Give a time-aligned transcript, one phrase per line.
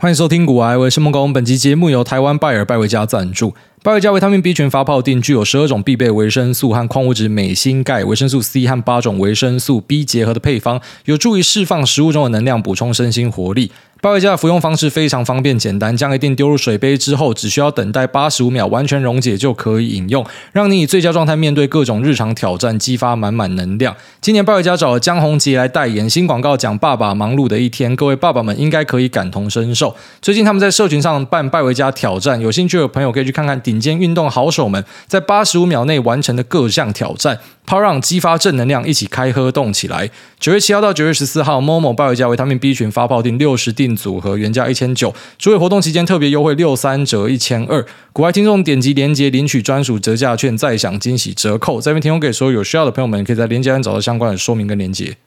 [0.00, 3.52] 欢迎收听《古玩》，我是孟工》，本期节目由台湾拜尔拜维家赞助。
[3.80, 13.70] 拜维家维他命 B 群发泡錠具有十二种必备维生素和矿物质镁、锌、钙、维生素 C 和八种维生素 B 结合的配方，有助于释放食物中的能量，补充身心活力。
[14.00, 23.96] 拜维家的服用方式非常方便简单，将一定丢入水杯之后，只需要等待八十五秒，完全溶解就可以饮用，让你以最佳状态面对各种日常挑战，激发满满能量。
[24.20, 29.96] 今年拜维家找了江宏杰来代言新广告，讲爸爸忙碌的一天，各位爸爸们应该可以感同身受。
[30.22, 37.38] 最近他们在社群上办拜维家挑战，有兴趣的朋友可以去看看顶尖运动好手们在八十五秒内完成的各项挑战。
[37.66, 40.08] Power on 激发正能量，一起开喝动起来！
[40.40, 47.84] 九月七号到九月十四号，Momo 拜维家维他命 B 群发泡定六十定组合，原价一千九，主委活动期间特别优惠六三折一千二。
[48.14, 51.78] 国外听众点击链接领取专属折价券，再享惊喜折扣。
[51.78, 55.18] 这边提供给所有有需要的朋友们，可以在链接上找到相关的说明跟链接。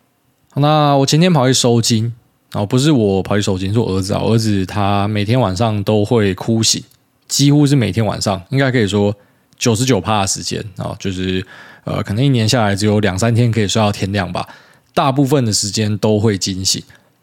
[0.56, 2.12] 那我前天跑去收金，
[2.52, 6.84] 然后，不是我跑去收金，是我儿子啊，我儿子他每天晚上都会哭醒，
[7.32, 9.16] 几乎是每天晚上，应该可以说
[9.58, 11.44] 九十九趴的时间啊，就是。
[11.84, 14.48] 呃，可能一年下来只有两三天可以睡到天亮吧，
[14.94, 16.80] 大部分的时间都会惊醒。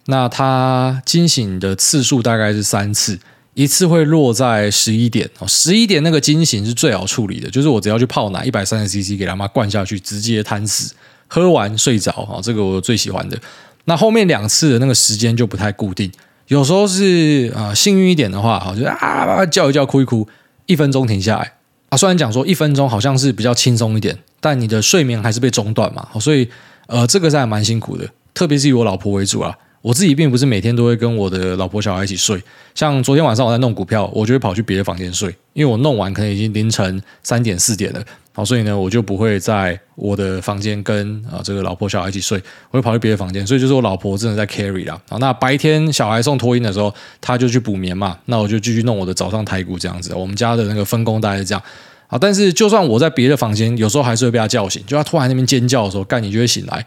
[0.06, 3.16] 那他惊醒的次数大概是三次，
[3.54, 10.92] 一次会落在十一点哦，十一点那个惊醒是最好处理的，就是我只要去泡奶一百三十 CC 给他妈灌下去，直接瘫死，
[11.28, 13.38] 喝完睡着啊，这个我最喜欢的。
[13.84, 16.10] 那后面两次的那个时间就不太固定，
[16.48, 20.28] 有时候是啊、幸运一点的话，好就是啊叫一叫哭一哭，
[20.66, 21.52] 一分钟停下来
[21.88, 24.18] 啊，虽然讲说一分钟好像是比较轻松一点。
[24.40, 26.48] 但你的睡眠还是被中断嘛，所以
[26.86, 29.52] 呃，这个是还蛮辛苦的，特别是以我老婆为主啊。
[29.82, 32.40] 我自己并不是每天都会跟我的老婆小孩一起睡，
[32.72, 38.00] 像昨天晚上我在弄股票，我就会跑去别的房间睡，因为我弄完可能已经凌晨三点四点了，
[38.38, 44.96] 好，所以呢，我就不会在我的房间跟啊这个老婆小孩一起睡，我会跑去别的房间，所以就是我老婆真的在 carry 啦。
[45.08, 51.60] 好，那白天小孩送托婴的时候，他就去补眠嘛，那我就继续弄我的早上台骨这样子，我们家的那个分工大概是这样。
[52.06, 52.16] 啊！
[52.18, 54.82] 但是就算我在别的房间，有时候还是会被他叫醒。
[54.86, 56.82] 就他突然那边尖叫的时候，干你就会醒来。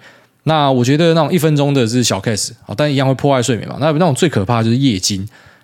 [0.46, 3.78] 那我觉得那种一分钟的是小 case，啊，但一样会破坏睡眠嘛。
[3.80, 5.24] 那那种最可怕的就是夜惊，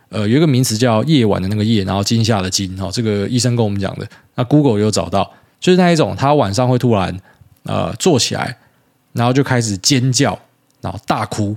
[0.10, 2.78] 呃，有一个名词叫夜晚的那个夜，然后惊吓的惊。
[2.78, 4.08] 哈，这个医生跟我们讲的。
[4.36, 5.28] 那 Google 有找到，
[5.60, 7.16] 就是那一种，他晚上会突然
[7.64, 8.56] 呃坐起来，
[9.14, 10.38] 然后就开始尖叫，
[10.82, 11.56] 然后大哭。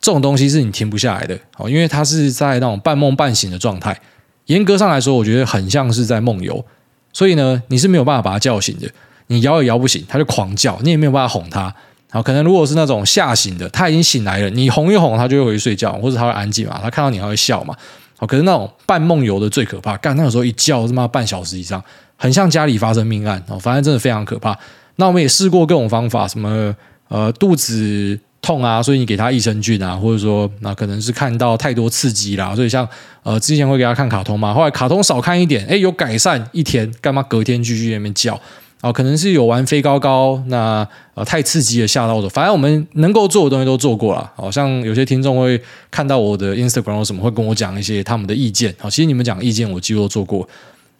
[0.00, 4.00] 这种东西是你停不下来的，哦，因为他是在那种半梦半醒的状态。
[4.46, 6.64] 严格上来说，我觉得很像是在梦游。
[7.12, 8.88] 所以呢，你是没有办法把他叫醒的，
[9.26, 11.74] 你摇也摇不醒，他就狂叫，你也没有办法哄他。
[12.10, 17.76] 好，可能如果是那种吓醒的，他已经醒来了，你哄一哄，他就会回去睡觉，或者他会安静嘛，他看到你还会笑嘛。
[18.16, 21.82] 好，可是那种半梦游的最可怕，干那有时候一叫他妈半小时以上，
[22.20, 24.56] 很像家里发生命案哦，反正真的非常可怕。
[24.96, 26.76] 那我们也试过各种方法，什么
[27.08, 28.20] 呃肚子。
[28.42, 32.88] 痛啊，所以你给他益生菌啊，或者说那可能是看到太多刺激啦，所以像
[33.22, 38.40] 呃之前会给他看卡通嘛，后来卡通少看一点，哎有改善一天，干嘛隔天继续在那边叫
[38.80, 44.32] 啊、可能是有玩飞高高，那呃太刺激了吓到的，反正我们能够做的东西都做过了。
[44.34, 45.60] 好像有些听众会
[45.90, 50.48] 看到我的 Instagram 什么会跟我讲一些他们的意见，好，其实你们讲意见我几乎都做过。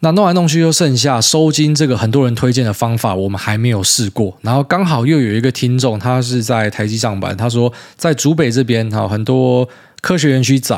[0.03, 4.35] 那弄来弄去又剩下收金这个很多人推荐的方法，我们还没有试过。
[4.41, 9.69] 然后刚好又有一个听众，他是在台积上班，他说在竹北这边哈，很多
[10.01, 10.75] 科学园区仔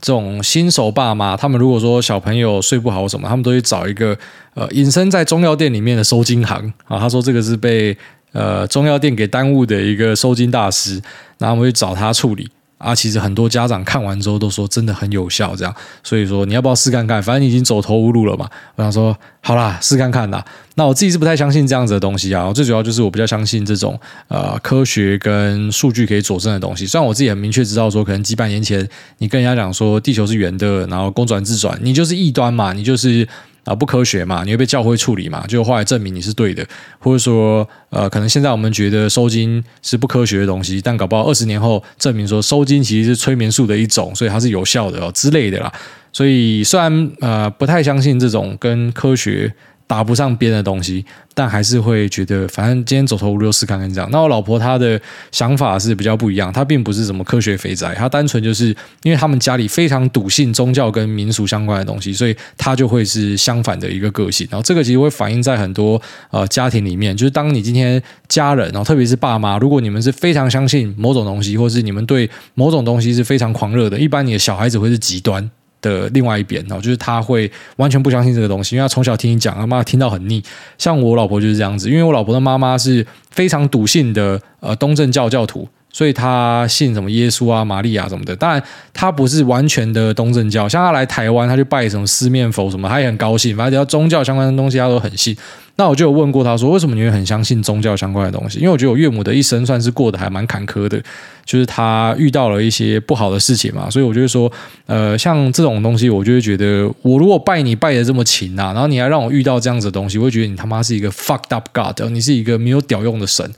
[0.00, 4.18] 这种新手爸妈，他们如果说小朋友睡不好什么，他们都去找一个
[4.54, 6.98] 呃隐身在中药店里面的收金行啊。
[6.98, 7.96] 他说这个是被
[8.32, 11.00] 呃中药店给耽误的一个收金大师，
[11.38, 12.50] 然后我们去找他处理。
[12.78, 17.22] 啊，其实很多家长看完之后都说真的很有效，这样，所以说你要不要试看看？
[17.22, 18.48] 反正你已经走投无路了嘛。
[18.74, 20.44] 我想说，好啦，试看看啦。
[20.74, 22.52] 那我自己是不太相信这样子的东西啊。
[22.52, 23.98] 最主要就是我比较相信这种
[24.28, 26.86] 呃科学跟数据可以佐证的东西。
[26.86, 28.86] 虽然我自己很明确知道说，可能几百年前
[29.18, 33.26] 你跟人家讲说地球是圆的，然后公转自转，你就是异端嘛，你就是。
[33.66, 35.46] 啊，不科学嘛，你会被教会处理嘛？
[35.46, 36.66] 就后来证明你是对的，
[36.98, 45.70] 或者说，呃，可能现在我们觉得收金是不科学的东西，但搞不好二十年后证明说收金其实是催眠术的一种，所以它是有效的哦之类的啦。
[46.12, 49.52] 所以虽然呃不太相信这种跟科学。
[49.86, 54.08] 打不上边的东西，但还是会觉得，反正今天走投无路试看看这样。
[54.10, 55.00] 那我老婆她的
[55.30, 58.74] 想法是比较不一样，她并不是什么科学肥宅，她单纯就是
[59.04, 64.46] 因为他们家里非常笃信宗教跟民俗相关的东西，所以她就会是相反的一个个性。
[64.50, 66.00] 然后这个其实会反映在很多
[66.30, 75.48] 呃家庭里面，就是当你今天家人，然后特别是爸妈，如果你们是非常相信某种东西，或是你们对某种东西是非常狂热的，一般你的小孩子会是极端。
[75.80, 80.42] 的另外一边哦，就是他会完全不相信这个东西，因为他从小听你讲，他妈听到很腻。
[80.78, 88.34] 像我老婆就是这样子，因为我老婆的妈妈是非常笃信的呃东正教教徒，所以她信什么耶稣啊、玛利亚什么的。
[88.34, 88.62] 当然，
[88.92, 93.56] 她不是完全的东正教，像她来台湾，她就拜什么四面佛什么，她也很高兴。
[93.56, 95.36] 反正只要宗教相关的东西，她都很信。
[95.78, 98.58] 那我就有问过他说，为什么你会很相信宗教相关的东西？
[98.58, 100.98] 因为我觉得我岳母的一生算是过得还蛮坎坷的，
[101.44, 104.50] 就是他遇到了一些不好的事情嘛，所以我就说，
[104.86, 113.48] 呃，像这种东西，我就会觉得，我如果拜你拜得这么勤啊，然后你还让我遇到这样子的东西，我会觉得你他妈是一个 fucked up god，你是一个没有屌用的神。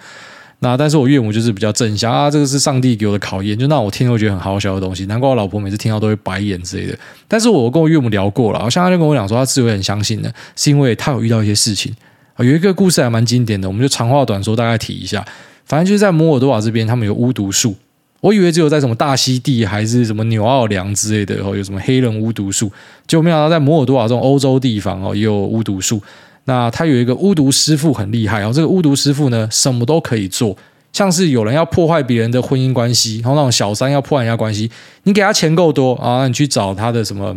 [0.60, 5.06] 那但是我岳母就是比较正向啊，这个是上帝给我的考验，就让我听我觉得很好笑的东西。
[5.06, 6.98] 难怪我老婆每次听到都会白眼之类的。
[7.28, 11.94] 但是我跟我岳母聊过了，好像他就跟我讲说，他之所以很相信的，是因为他有遇到一些事情。
[12.38, 15.24] 有一个故事还蛮经典的，我们就长话短说，大概提一下。
[15.64, 17.74] 反正就是在摩尔多瓦这边，他们有巫毒术。
[18.20, 22.72] 我以为只有在什么大溪地还是什么纽奥良之类的哦，有什么黑人巫毒术，
[23.06, 26.02] 就没想到在摩尔多瓦这种欧洲地方哦，也有巫毒术。
[26.44, 30.56] 那他有一个巫毒师傅很厉害，然后这个巫毒师傅呢，什么都可以做。
[30.92, 34.70] 像是有人要破坏别人的婚姻关系，然后那种小三要破坏人家关系，
[35.02, 37.36] 你给他钱够多啊，你去找他的什么，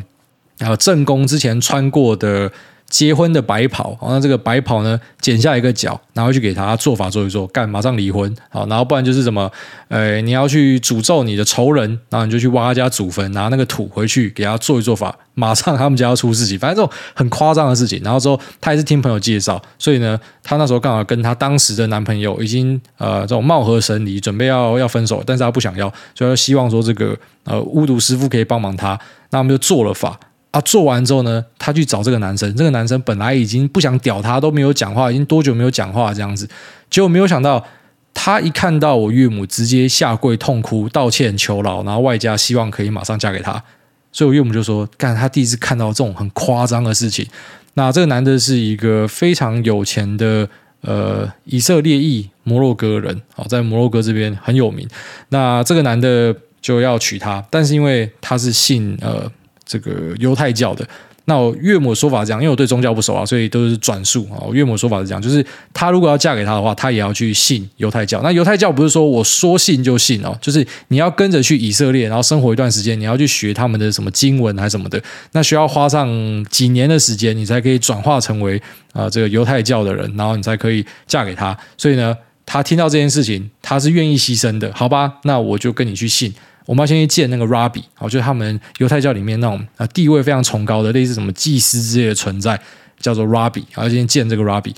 [0.58, 2.52] 然后正宫之前穿过的。
[2.92, 9.50] 结婚的白袍，好，那这个白袍呢，剪下一个角，然后去给他做法做一做，干，马上离婚，好，然后不然就是什么，
[9.88, 18.02] 呃，你要去诅咒你的仇人，然后你就去挖他家祖坟，拿那个土回去给他做一做法，马上他们家要出事情，反正这种很夸张的事情。
[18.04, 29.00] 然后之后他也是听朋友介绍，所以呢，他那时候刚好跟他当时的男朋友已经呃这种貌合神离，准备要要分手，但是他不想要，所以他希望说这个呃巫毒师傅可以帮忙他，
[29.30, 30.20] 那我们就做了法。
[30.52, 32.54] 啊，做完之后呢，他去找这个男生。
[32.58, 36.46] 这个男生本来已经不想屌他，都没有讲话，已经多久没有讲话这样子。
[36.90, 37.66] 结果没有想到，
[38.14, 43.64] 他一看到我岳母，直接下跪痛哭、道歉求饶，然后外加希望可以马上嫁给他。
[44.12, 47.26] 所以我岳母就说：“干，他第一次看到这种很夸张的事情。”
[47.76, 50.46] 那这个男的是一个非常有钱的
[50.82, 54.86] 呃以色列裔摩洛哥人，好，在摩洛哥这边很有名。
[55.30, 59.32] 那这个男的就要娶她，但是因为他是信呃。
[59.72, 60.86] 这个犹太教的，
[61.24, 64.44] 那我岳母的说法是这样，因为我对宗教不熟啊，所以都是转述啊。
[64.46, 68.22] 我岳母的说法是这样，就是她如果要嫁给他的话，她也要去信犹太教。
[68.22, 75.02] 那犹太教不是说我说信就信哦，就是你要跟着去以色列，然后生活一段时间，你要去学他们的什么经文还是什么的，
[75.32, 76.10] 那需要花上
[76.50, 81.58] 几年的时间，你才可以转化成为啊、这个犹太教的人，然后你才可以嫁给他。
[81.78, 82.14] 所以呢，
[82.46, 85.14] 他听到这件事情，他是愿意牺牲的，好吧？
[85.24, 86.34] 那我就跟你去信。
[86.66, 92.60] 我们要先去见那个 Rabbi，好，就是他们犹太教里面那种啊地位非常崇高的，类似什么祭司之类的存在，
[93.00, 94.74] 叫做 Rabbi，好，先见这个 Rabbi。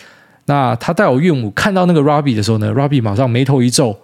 [0.45, 3.97] 那他带我岳母看到那个 Rabbi 的时候呢，Rabbi 马上眉头一皱：“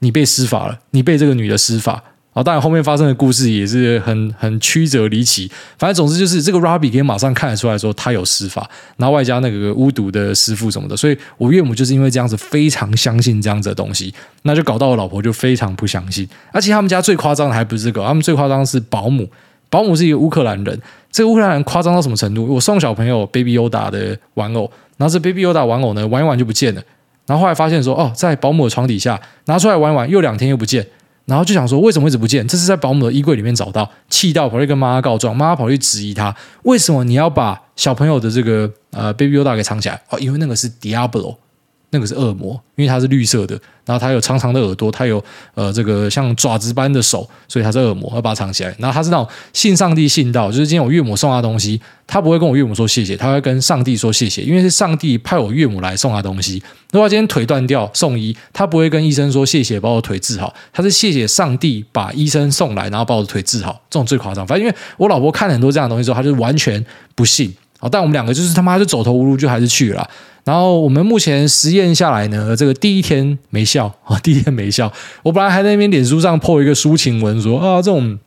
[0.00, 16.28] 你被施法了，你被这个女的施法。”啊，当然后面发生的故事也是很很曲折离奇，反正总之就是这个 Rabbi 可以马上看得出来说他有施法，然后外加那个巫毒的师傅什么的，所以我岳母就是因为这样子非常相信这样子的东西，那就搞到我老婆就非常不相信。
[16.52, 19.28] 而且他们家最夸张的还不是这个，他们最夸张的是保姆，
[19.68, 20.80] 保姆是一个乌克兰人，
[21.10, 22.46] 这个乌克兰人夸张到什么程度？
[22.46, 26.82] 我送小朋友 Baby Yoda 的玩偶，然后这 Baby Yoda 玩偶呢玩一玩就不见了，
[27.26, 30.86] 然后后来发现说哦，在保姆的床底下拿出来玩一玩，又两天又不见。
[31.30, 32.46] 然后就想说，为什么一直不见？
[32.48, 36.34] 这是在保姆的衣柜里面找到，气到跑去跟妈妈告状，妈妈跑去质疑他，
[36.64, 40.02] 为什么你要把小朋友的这个呃 Baby Yoda 给藏起来？
[40.10, 41.36] 哦，因为那个是 Diablo。
[41.90, 45.22] 那个是恶魔，因为它是绿色的，然后它有长长的耳朵，它有
[45.54, 48.74] 呃这个像爪子般的手，所以它是恶魔，要把它藏起来。
[48.78, 56.62] 然后他是那种信上帝信到，就是今天我岳母送他东西，他不会跟我岳母说谢谢，他会跟上帝说谢谢，因为是上帝派我岳母来送他东西。
[56.92, 63.82] 如果今天腿断掉送医，他不会跟医生说谢谢，把我腿治好，他是谢谢上帝把医生送来，然后把我的腿治好。
[63.90, 66.84] 这种最夸张，反正因为我老婆看了很多这样的东西之后，她就完全
[67.16, 67.52] 不信。
[67.80, 70.08] 好，但我们两个就是他妈就走投无路，就还是去了。
[70.44, 74.92] 然后我们目前实验下来呢，这个第一天没效啊， 第一天没效。
[75.22, 78.18] 我本来还在那边脸书上破一个抒情文说，说啊这种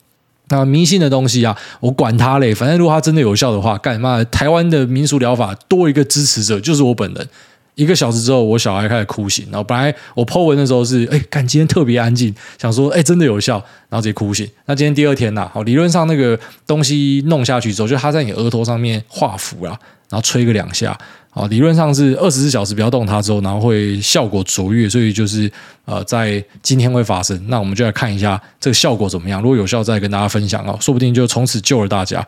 [0.48, 4.22] 啊迷信的东西啊，我管他嘞，反正如果他真的有效的话，干嘛？
[4.24, 7.28] 台湾的民俗疗法多一个支持者就是我本人。
[7.74, 13.56] 一个小时之后，我小孩开始哭醒，然后本来我剖文的时候是哎，干今天特别安静，想说哎真的有效，
[13.88, 14.48] 然后直接哭醒。
[14.66, 19.78] 那今天第二天呐，好，理论上那个东西弄下去之后，就他在你额头上面画符啦，
[20.08, 20.96] 然后吹个两下。
[21.30, 25.50] 啊，理论上是二十四小时不要动它之后，然后会效果卓越，所以就是
[25.84, 27.36] 呃，在今天会发生。
[27.48, 29.42] 那我们就来看一下这个效果怎么样。
[29.42, 32.24] 如果有效，再跟大家分享哦，说不定就从此救了大家。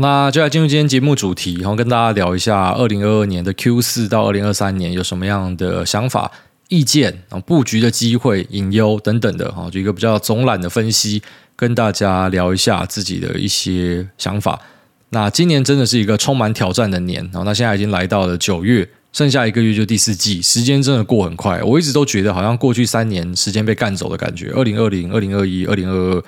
[0.00, 6.30] 那就来进入今天节目主题，然后跟大家聊一下二零二二年的 Q 四到二零二三年有什么样的想法、
[6.68, 11.22] 意见啊，布局的机会、隐忧等等的哈，就一个比较总览的分析，
[11.56, 14.60] 跟大家聊一下自己的一些想法。
[15.10, 21.62] 那今年真的是一个充满挑战的年，然后那现在已经来到了九月，剩下一个月就第四季，时间真的过很快。
[21.62, 24.50] 我一直都觉得好像过去三年时间被干走的感觉。
[24.50, 26.24] 二零二零、二零二一、二零二二，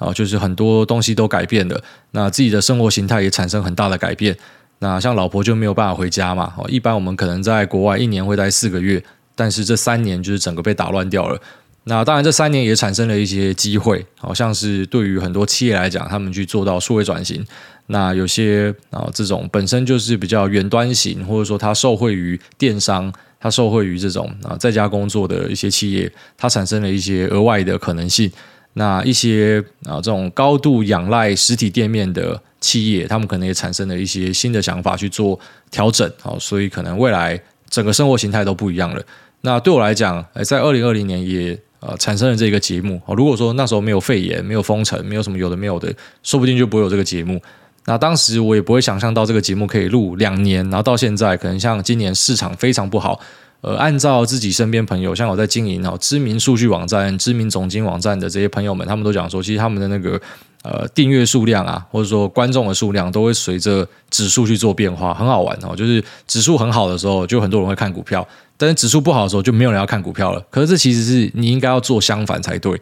[0.00, 1.80] 啊，就是很多东西都改变了，
[2.10, 4.36] 那自己的生活形态也产生很大的改变。
[4.80, 9.04] 那像老婆就没有办法回家嘛，哦，一般我们可能在国外一年会待四个月，
[9.36, 11.38] 但是这三年就是整个被打乱掉了。
[11.84, 17.44] 那当然，这三年也产生了一些机会，好像是对于很多企业来讲，他们去做到数位转型。
[17.86, 28.30] 那有些啊，这种本身就是比较远端型，或者说它受惠于电商，它受惠于这种啊在家工作的一些企业，它产生了一些额外的可能性。
[28.74, 35.38] 那一些啊这种高度仰赖实体店面的企业，他们可能也产生了一些新的想法去做
[35.70, 36.10] 调整。
[36.20, 39.02] 好，所以可能未来整个生活形态都不一样了。
[39.42, 43.00] 那对我来讲，在二零二零年也呃产生了这个节目。
[43.08, 47.40] 如果说那时候没有肺炎，没有封城，没有什么有的没有的，说不定就不会有这个节目。
[47.86, 53.18] 那当时我也不会想象到这个节目可以录两年，然后到现在可能像今年市场非常不好，
[53.62, 60.18] 呃，按照自己身边朋友，像我在经营哦知名数据网站、知名总经网站的这些朋友们，他们都讲说，其实他们的那个
[60.62, 65.76] 呃订阅数量啊，或者说观众的数量都会随着指数去做变化，很好玩哦。
[65.76, 68.26] 就是指数很好的时候，就很多人会看股票，
[68.56, 70.40] 但是指数不好的时候，就没有人要看股票了。
[70.50, 72.80] 可是这其实是你应该要做相反才对。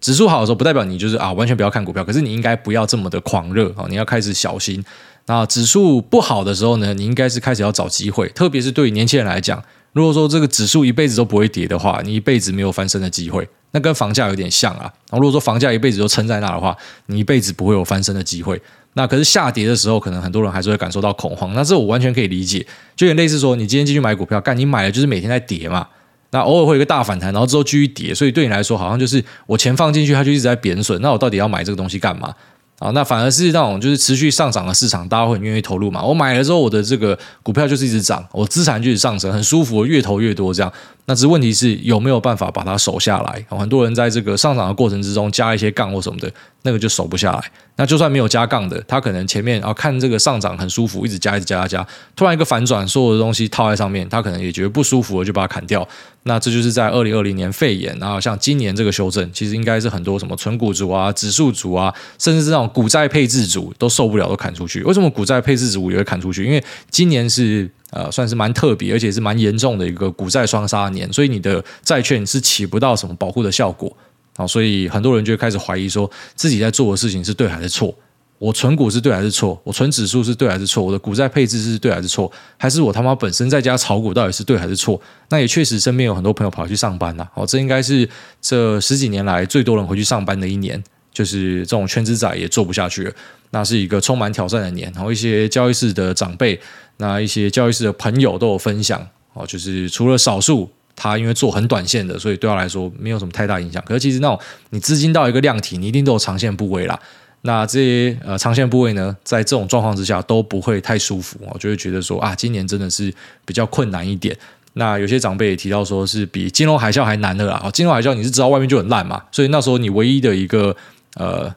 [0.00, 4.84] 指数好的时候，不代表你就是啊完全不要看股票，可是你应该不要这么的狂热啊，你要开始小心。
[5.26, 14.82] 那指数不好的时候呢，你应该是开始要找机会，特别是对于年轻人来讲，如果说这个指数一辈子都不会跌的话，你一辈子没有翻身的机会，那跟房价有点像啊。
[15.10, 16.76] 然后如果说房价一辈子都撑在那的话，
[17.06, 18.60] 你一辈子不会有翻身的机会。
[18.94, 22.66] 那可是下跌的时候，可能很多人还是会感受到恐慌，那这我完全可以理解，
[22.96, 25.86] 就有点类似说，你今天进去买股票，干你买了就是每天在跌嘛。
[26.30, 31.00] 那偶尔会有一个大反弹，然后之后继续跌，所以对你来说，好像就是我钱放进去，它就一直在贬损。
[31.00, 32.34] 那我到底要买这个东西干嘛？
[32.78, 36.02] 啊，那反而是那种就是持续上涨的市场，大家会很愿意投入嘛。
[36.02, 40.72] 我买了之后，我的这个股票就是一直涨，我资产就是上升，很舒服，越投越多这样。
[41.08, 43.42] 那只是问题是有没有办法把它守下来？
[43.48, 46.30] 很多人在这个上涨的过程之中加一些杠或什么的，
[46.64, 47.42] 那个就守不下来。
[47.76, 55.88] 那就算没有加杠的，他可能前面啊看这个上涨很舒服，一直加一直加加加，突然一个反转，所有的东西套在上面，他可能也觉得不舒服了，就把它砍掉。
[56.24, 64.82] 那这就是在二零二零年肺炎，然后像今年这个修正，其实应该是很多什么纯股族啊、指数族啊，甚至是那种股债配置族都受不了，都砍出去。
[64.82, 66.44] 为什么股债配置族也会砍出去？
[66.44, 67.70] 因为今年是。
[67.90, 73.94] 呃，算是蛮特别，而且是蛮严重的一个股债双杀年，所以你的债券是起不到什么保护的效果
[74.36, 77.94] 啊，所以很多人就开始怀疑说，自己在做的事情是对还是错？
[78.38, 79.60] 我存股是对还是错？
[79.64, 80.84] 我存指数是对还是错？
[80.84, 82.30] 我的股债配置是对还是错？
[82.56, 85.00] 还是我他妈本身在家炒股到底是对还是错？
[85.30, 88.08] 那也确实身边有很多朋友跑去上班了，哦，这应该是
[88.40, 90.80] 这十几年来最多人回去上班的一年。
[91.18, 93.12] 就是这种全职仔也做不下去了，
[93.50, 94.88] 那是一个充满挑战的年。
[94.94, 96.56] 然后一些交易室的长辈，
[96.98, 103.82] 那一些交易室的朋友都有分享哦，就是除了少数，他因为做很短线的，所以对他来说没有什么太大影响。
[103.84, 104.38] 可是其实那种
[104.70, 106.96] 你资金到一个量体，你一定都有长线部位啦。
[107.42, 113.12] 那这些呃长线部位呢，在这种状况之下都不会太舒服，我就会觉得说啊，今年真的是
[113.44, 114.38] 比较困难一点。
[114.74, 117.68] 那有些长辈也提到说，是比金融海啸还难的啦。
[117.74, 120.76] 金融海啸你是知道外面就很烂嘛，所以那时候你唯一的一个。
[121.18, 121.54] 呃，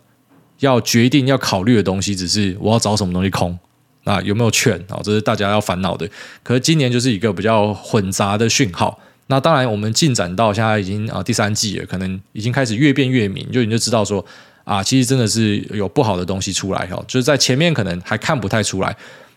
[0.60, 3.58] 要决定要考虑的东西，只是我要找什么东西空，
[4.04, 5.00] 那有没有券啊？
[5.04, 6.10] 这是大家要烦恼的。
[6.44, 9.00] 可是今年就是一个比较混杂的讯号。
[9.28, 14.26] 那当然，我们进展到现在已经啊第三季了，可能已经开始越变越明，就你就知道说
[14.66, 17.02] 啊，其实真的是有不好的东西出来哈。
[17.08, 18.94] 就是在前面可能还看不太出来，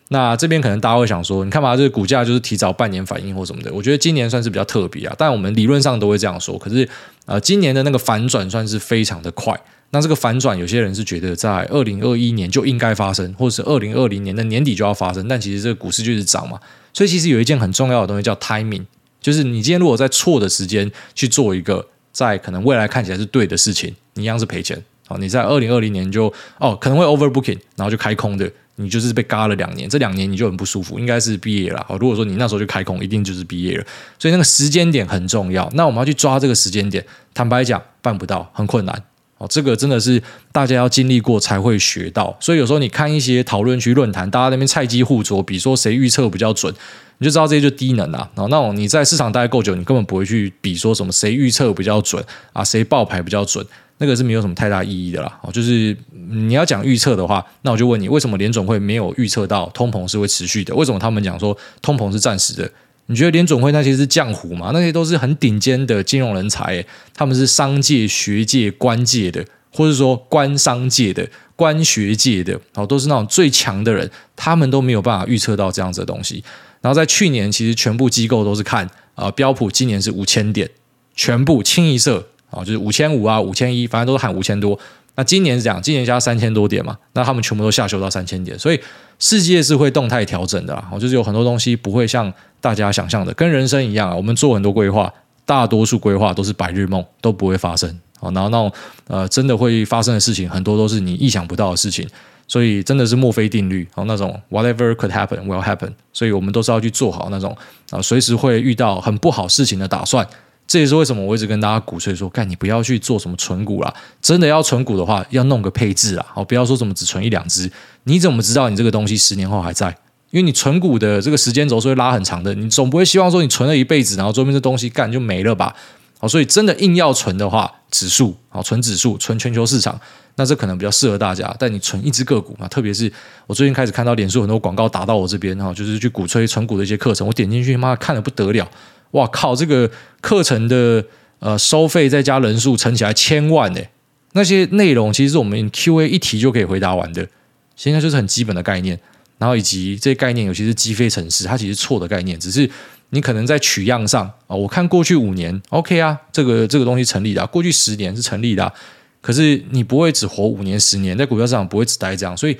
[0.08, 3.72] 那这边可能大家会想说，你看嘛，这个股价就是提早半年反应或什么的。
[3.72, 6.58] 我觉得今年算是比较特别啊，但我们理论上都会这样说。
[6.58, 6.88] 可是
[7.26, 9.58] 呃，今年的那个反转算是非常的快。
[9.94, 15.28] 那这个反转，有些人是觉得在二零二一年就应该发生，或者是二零二零年的年底就要发生。
[15.28, 16.58] 但其实这个股市就是涨嘛，
[16.92, 18.84] 所以其实有一件很重要的东西叫 timing，
[19.20, 24.82] 就是你今天如果在错的时间去做一个在可能未来看起来是对的事情，你一样是赔钱。
[25.06, 31.84] 好，你在二零二零年就哦可能会 overbooking，然后就开空的，你就是被嘎了两年，这两年你就很不舒服，应该是毕业了。
[31.88, 33.84] 好，如果说你那时候就开空，一定就是毕业了。
[34.18, 35.70] 所以那个时间点很重要。
[35.74, 39.00] 那我们要去抓这个时间点，坦白讲办不到，很困难。
[39.38, 40.22] 哦，这个真的是
[40.52, 46.72] 大家要经历过才会学到，所以有时候你看一些讨论区论坛，大家那边菜鸡互啄，比如说谁预测比较准，
[47.18, 48.30] 你就知道这些就低能啊。
[48.36, 53.66] 然后那种你在市场待够久，你根本不会去比说什么谁预测比较准啊，谁报牌比较准，
[53.98, 55.38] 那个是没有什么太大意义的啦。
[55.42, 55.96] 哦，就是
[56.30, 60.72] 你要讲预测的话，那我就问你，为什么联总会没有预测到通膨是会持续的？
[60.76, 62.70] 为什么他们讲说通膨是暂时的？
[63.06, 64.70] 你觉得联准会那些是浆糊吗？
[64.72, 66.84] 那些都是很顶尖的金融人才，
[67.14, 76.42] 他们是商界、学界、官界的，或者说官商界的、官学界的，哦，都是那种最强的人，他们都没有办法预测到这样子的东西。
[76.80, 80.70] 然后在去年，其实全部机构都是看啊、呃，标普今年是五千点，
[81.14, 84.78] 全部清一色啊、就是五千五啊，五千一，反正都是喊五千多。
[85.16, 88.80] 那今年是这样，今年加三千多点嘛，那他们全部都下修到三千点，所以
[89.18, 95.12] 世界是会动态调整的啊，就是有很多东西不会像大家想象的，跟人生一样啊，我们做很多规划，
[95.46, 98.72] 大多数规划都是白日梦，都不会发生啊，然后那种
[99.06, 102.08] 呃真的会发生的事情，很多都是你意想不到的事情，
[102.48, 107.56] 所以真的是墨菲定律啊，那种 whatever could happen will happen，所以我们都是要去做好那种
[107.90, 110.26] 啊随时会遇到很不好事情的打算。
[110.74, 117.70] 这也是为什么我一直跟大家鼓吹说，干你不要去做什么存股啦，真的要存股的话，要弄个配置啦，哦，不要说什么只存一两只，
[118.02, 119.96] 你怎么知道你这个东西十年后还在？
[120.32, 125.72] 因为你存股的这个时间轴是会拉很长的，你总不会希望说你存了一辈子，然后周边这东西干就没了吧？
[126.18, 129.96] 好，所以真的硬要存的话，指数，好，存指数，存全球市场，
[130.34, 131.54] 那这可能比较适合大家。
[131.56, 133.12] 但你存一只个股嘛，特别是
[133.46, 138.68] 我最近开始看到脸书很多广告打到我这边哈，就是去鼓吹存股的一些课程，我点进去，妈看得不得了。
[139.14, 139.56] 哇靠！
[139.56, 139.90] 这个
[140.20, 141.04] 课程的
[141.40, 143.90] 呃收费再加人数乘起来千万诶，
[144.32, 147.26] 那些内容其实是我们 Q&A 一题就可以回答完的，
[147.74, 148.98] 现在就是很基本的概念，
[149.38, 152.68] 然后以及这些概念，尤其是积非城市，它其实错的概念，只是
[153.10, 158.72] 你可能在取样上啊，我看过去五年 OK 啊，这个这个东西成立的，过去十年是成立的，
[159.20, 162.56] 可是你不会只活五年十年，在股票市场不会只待这样，所以。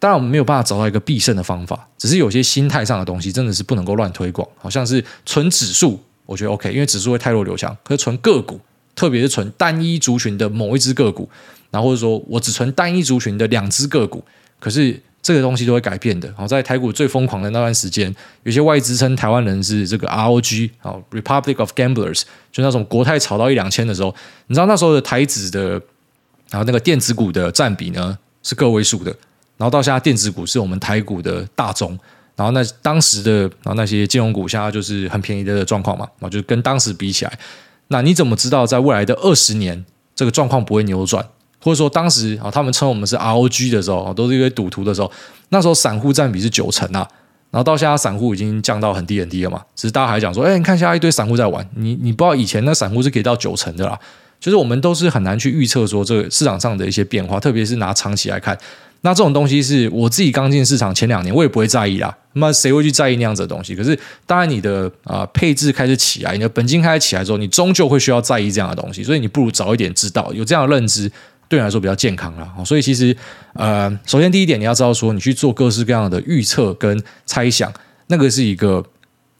[0.00, 4.48] 当然，我们没有办法找到一个必胜的方法，只是有些心态上的东西真的是不能够乱推广。
[4.56, 7.76] 好像是存指数，我觉得 OK，因为指数会太弱留强。
[7.84, 8.58] 可是存个股，
[8.96, 11.28] 特别是存单一族群的某一只个股，
[11.70, 14.24] 然后或者说我只存单一族群的两只个股，
[14.58, 16.32] 可是这个东西都会改变的。
[16.34, 18.14] 好，在台股最疯狂的那段时间，
[18.44, 24.14] 有些外资称台湾人是这个 ROG 啊，Republic of Gamblers，就那种国泰炒到一两千的时候，
[24.46, 25.72] 你知道那时候的台指的，
[26.48, 29.14] 然后那个电子股的占比呢是个位数的。
[29.60, 31.90] 然后到现在，电子股是我们台股的大宗。
[32.34, 36.06] 然后那当时的，然后那些金融股现在就是很便宜的状况嘛。
[36.18, 37.38] 然后就跟当时比起来，
[37.88, 41.22] 那你怎么知道在未来的二十年这个状况不会扭转？
[41.62, 45.12] 或者说当时啊，他们称我们是 ROG 的时候，都是一堆赌徒的时候，
[45.50, 47.06] 那时候散户占比是九成啊。
[47.50, 49.62] 然后到现在，散户已经降到很低很低了嘛。
[49.76, 53.98] 只是大家还讲说，哎，你看现在一堆散户在玩，你你不知道以前那散户是可以到九成的啦。
[54.40, 58.56] 就是我们都是很难去预测说这个市场上的一些变化，特别是拿长期来看。
[59.02, 62.14] 那这种东西是我自己刚进市场前两年，我也不会在意啦。
[62.34, 63.74] 那么谁会去在意那样子的东西？
[63.74, 69.02] 可是当然，你的啊、配置开始起来，你的本金开始起来之后，你终究会需要在意这样的东西。
[69.02, 71.10] 所以你不如早一点知道，有这样的认知，
[71.48, 72.52] 对你来说比较健康啦。
[72.64, 73.16] 所以其实
[73.54, 77.72] 呃，首先第一点，你要知道说，你去做各式各样的预测跟猜想，
[78.08, 78.84] 那个是一个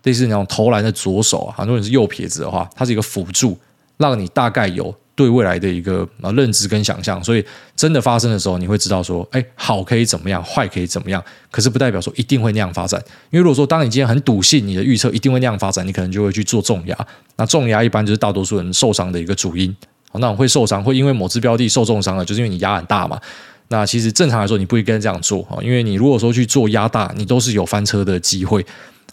[0.05, 1.55] 类似那种投篮的左手啊。
[1.59, 3.59] 很多人是右撇子的话，它是一个辅助，
[3.99, 4.94] 让你大概有。
[5.20, 7.44] 对未来的一个认知跟想象，所以
[7.76, 11.22] 真的发生的时候，你会知道说，哎，好可以怎么样，坏可以怎么样。
[11.50, 12.98] 可是不代表说一定会那样发展，
[13.30, 16.96] 因为如果说当你今天很笃信你的预测一定会那样发展，你可能就会去做重压。
[17.37, 19.76] 那重压一般就是大多数人受伤的一个主因。
[20.14, 23.20] 那我会受伤，会因为某只标的受重伤了，就是因为你压很大嘛。
[23.68, 28.64] 那其实正常来说，你不应该这样做啊，因为你如果说去做压大，你都是有翻车的机会。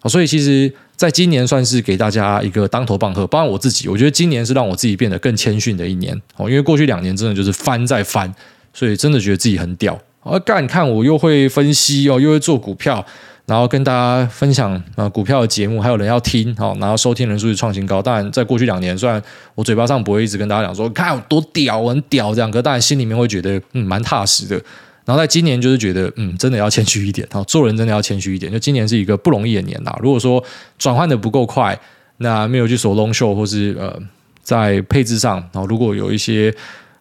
[0.06, 0.74] 所以其实。
[0.98, 8.34] 在今年算是给大家一个当头棒喝，包括我自己，我觉得今年是让我自己变得更谦逊的一年哦，因为过去两年真的就是翻再翻，
[8.74, 9.98] 所以真的觉得自己很屌。
[10.24, 13.06] 啊，干，看我又会分析哦，又会做股票，
[13.46, 18.02] 然后跟大家分享啊股票的节目，还有人要听哦，然后收听人数是创新高。
[18.02, 19.22] 当然，在过去两年，虽然
[19.54, 24.60] 我嘴巴上不会一直跟大家讲说看我多屌，我很屌这样，可当然心里面会觉得嗯蛮踏实的。
[25.08, 28.52] 然后在今年就是觉得，嗯，真的要谦虚一点，做人真的要谦虚一点。
[28.52, 29.98] 就今年是一个不容易的年呐。
[30.02, 30.44] 如果说
[30.78, 31.80] 转换的不够快，
[32.18, 33.98] 那没有去锁 long show 或是呃
[34.42, 36.54] 在配置上，然后如果有一些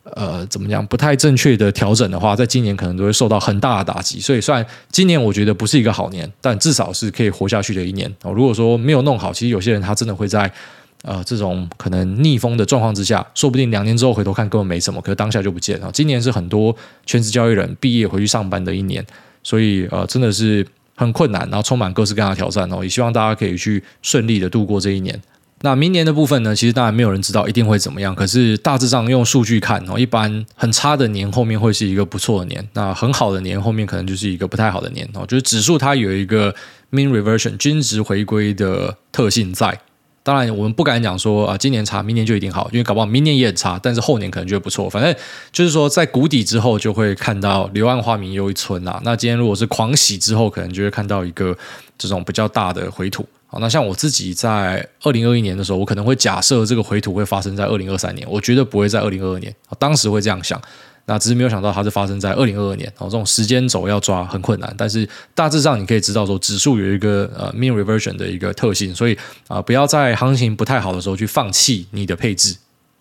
[0.04, 4.20] 呃怎么讲不太正确的调整的话，在今年可能都会受到很大的打击。
[4.20, 8.08] 所以，虽然今年我觉得不是一个好年，但至少是可以活下去的一年。
[8.22, 10.48] 哦，如果说没有弄好，其实有些人他真的会在。
[11.06, 15.88] 呃，这种可能逆风的状况之下，说不定两年之后回头看根本没什么，可是当下就不见了。
[15.92, 19.06] 今年是很多全职交易人毕业回去上班的一年，
[19.44, 20.66] 所以呃，真的是
[20.96, 22.82] 很困难，然后充满各式各样的挑战哦。
[22.82, 25.18] 也希望大家可以去顺利的度过这一年。
[25.62, 35.24] 那明年的部分呢，其实当然没有人知道一定会怎么样，可是大致上用数据看哦，一般很差的年后面会是一个不错的年，那很好的年后面可能就是一个不太好的年哦。
[35.26, 36.54] 就是指数它有一个
[36.90, 39.80] mean reversion 均值回归的特性在。
[40.26, 44.90] 当然，我们不敢讲说啊，今年差，明年就一定好，因为搞不好明年也很差，但是后年可能就会不错。
[44.90, 45.14] 反正
[45.52, 49.00] 就是说，在谷底之后，就会看到柳暗花明又一村啊。
[49.04, 51.56] 那今天如果是狂喜之后，可能就会看到一个
[51.96, 53.24] 这种比较大的回吐。
[53.46, 59.54] 好，那像我自己在二零二一年的时候，我可能会假设这个回吐会发生在二零二三年，我绝对不会在二零二二年。
[59.78, 60.60] 当时会这样想。
[61.06, 64.74] 那只是没有想到它是发生在二零二二年哦，这种时间轴要抓很困难。
[64.76, 69.16] 但是大致上你可以知道说，指数有一个呃 mean reversion 的一个特性，所以
[69.48, 72.56] 啊、不要在行情不太好的时候去放弃你的配置。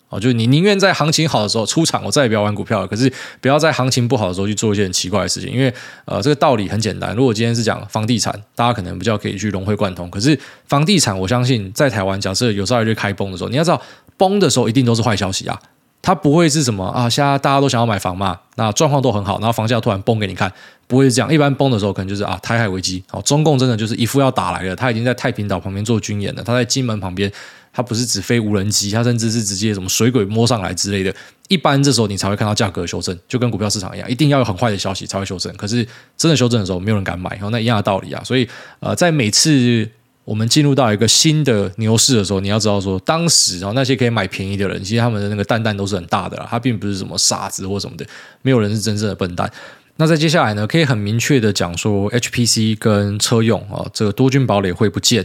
[0.08, 2.86] 哦，就是你宁愿在行情好的时候出场，我再也不要玩股票了。
[2.86, 7.12] 可是不要在行情不好的时候去做一些很奇怪的事情，因为呃，这个道理很简单。
[7.16, 10.08] 如果今天是讲房地产，大家可能比较可以去融会贯通。
[10.08, 10.38] 可是
[10.68, 13.82] 房地产，我相信在台湾，假设有朝一日开崩的时候，你要知道，
[14.16, 15.60] 崩的时候一定都是坏消息啊。
[16.06, 20.52] 它不会是什么啊，现在大家都想要买房嘛，那状况都很好，然后房价突然崩给你看，
[20.86, 21.34] 不会是这样。
[21.34, 27.32] 一般崩的时候，可能就是啊，台海危机，哦，中共真的就是一副要打来了，他已经在太平岛旁边做军演了，他在金门旁边。
[27.72, 31.14] 他不是只飞无人机，他甚至是直接什么水鬼摸上来之类的。
[31.48, 35.54] 一般这时候你才会看到价格修正，就跟股票市场一样，一定要有很坏的消息才会修正。
[35.56, 38.22] 可是真的修正的时候，没有人敢买，然后那一样的道理啊。
[38.24, 38.48] 所以
[38.80, 39.86] 呃，在每次
[40.26, 48.04] 我们进入到一个新的牛市的时候，你要知道说，当时然后那些可以买便宜的人，其实他们的那个蛋蛋都是很大的啦，他并不是什么傻子或什么的，
[48.42, 49.50] 没有人是真正的笨蛋。
[49.98, 55.24] 那在接下来呢，可以很明确的讲说，HPC 跟车用啊，这个多军堡垒会不见。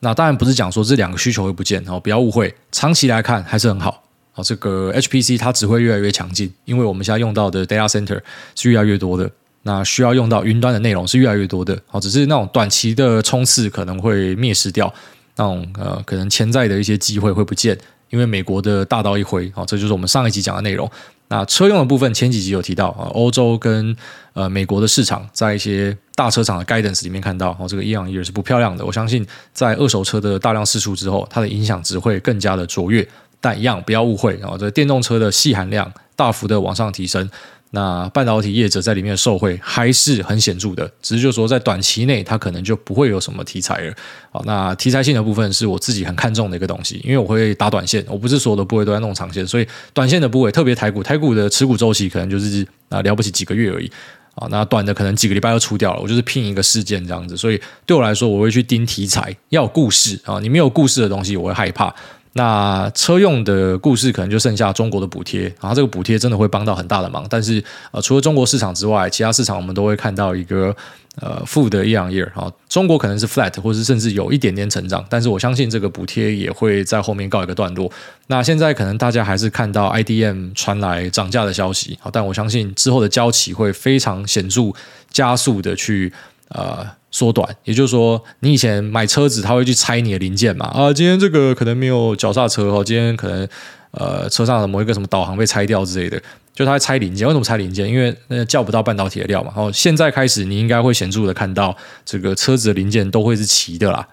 [0.00, 4.04] 那当然不是讲说这两个需求会不见哦，不要误会，长期来看还是很好
[4.34, 4.44] 哦。
[4.44, 8.20] 这个 HPC 它只会越来越强劲，因为我们现在用到的 data center
[8.54, 9.30] 是越来越多的，
[9.64, 11.98] 那需要用到云端的内容是越来越多的好。
[11.98, 14.92] 只是那种短期的冲刺可能会灭失掉
[15.36, 17.76] 那种呃可能潜在的一些机会会不见，
[18.10, 20.88] 因为美国的大刀一挥哦，这就是我们上一集讲的内容。
[21.28, 23.96] 那车用的部分，前几集有提到啊，欧洲跟
[24.34, 28.84] 呃美国的市场，在一些大车厂的 guidance 里面看到，哦，这个 year on year 是不漂亮的。
[28.84, 33.06] 我相信在二手车的大量释出之后，它的影响只会更加的卓越。
[33.40, 37.28] 但一样不要误会啊，这电动车的细含量大幅的往上提升。
[37.74, 43.94] 那半导体业者在里面受惠还是很显著的，只是就是说在短期内它可能就不会有什么题材了。
[44.30, 53.90] 好，那题材性的部分是我自己很看重的一个东西，因为我会打短线，我不是所有的部位都在弄长线，所以短线的部位特别台股，台股的持股周期可能就是啊了不起几个月而已
[54.36, 61.92] 啊，那短的可能几个礼拜就出掉了，我就是拼一个事件这样子，所以对我来说我会去盯题材，要有故事啊，你没有故事的东西我会害怕。
[62.36, 67.24] 那车用的故事可能就剩下中国的补贴，然后这个补贴真的会帮到很大的忙。
[67.30, 70.74] 但是呃，除了中国市场之外，其他市场我们都会看到一个
[71.20, 72.52] 呃负的 year year 啊。
[72.68, 77.88] 中国可能是 flat，或是甚至有一点点成长，但是我相信这个补贴也会在后面告一个段落。
[78.26, 84.72] 那现在可能大家还是看到 IDM 传来涨价的消息，好，但我相信之后的交期会非常显著
[85.10, 86.12] 加速的去
[86.48, 86.84] 呃。
[87.14, 90.66] 缩短，也就是说，你以前买车子，他会去拆你的零件嘛？
[90.66, 93.48] 啊，今天这个可能没有脚刹车哦，今天可能
[93.92, 96.20] 呃车上的某一个什么导航被拆掉之类的，
[96.52, 97.24] 就他会拆零件。
[97.24, 97.88] 为什么拆零件？
[97.88, 99.52] 因为那叫不到半导体的料嘛。
[99.54, 104.04] 然后现在开始，你应该会显著的看到这个车子的零件都会是齐的啦。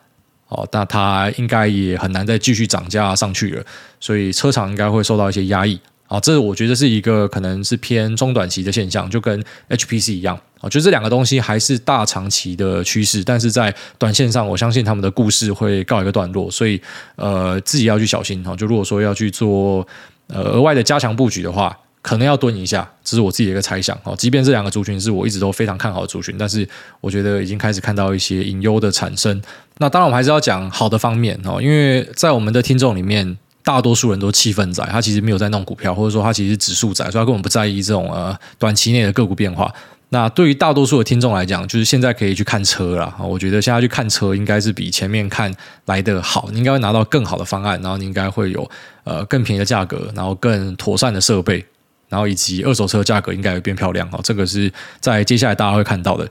[0.49, 3.63] 哦，那它应该也很难再继续涨价上去了，
[3.99, 5.79] 所以车厂应该会受到一些压抑。
[6.11, 16.81] 啊，这我觉得是一个可能是偏中短期的现象，就跟 HPC 一样啊，就这两个东西还是大长期的趋势，但是在短线上，我相信他们的故事会告一个段落，所以
[17.15, 18.53] 呃，自己要去小心哈。
[18.57, 19.87] 就如果说要去做
[20.27, 24.13] 呃额外的加强布局的话，可能要蹲一下，这是我自己的一个猜想啊。
[24.17, 26.67] 即便这两个族群是我一直都非常看好的族群，但是
[26.99, 29.41] 我觉得已经开始看到一些隐忧的产生。
[29.77, 33.37] 那当然，我们还是要讲好的方面哦，因为在我们的听众里面。
[33.63, 39.73] 大多数人都气氛仔，他其实没有在弄股票，或者说他其实指数仔，所以他根本不在意这种呃短期内的个股变化。
[40.09, 43.15] 那对于大多数的听众来讲，就是现在可以去看车了。
[43.19, 45.53] 我觉得现在去看车应该是比前面看
[45.85, 48.69] 来得好，你应该会拿到更好的方案，然后你应该会有
[49.05, 51.65] 呃更便宜的价格，然后更妥善的设备，
[52.09, 54.19] 然后以及二手车价格应该会变漂亮哦。
[54.21, 54.69] 这个是
[54.99, 56.27] 在接下来大家会看到的。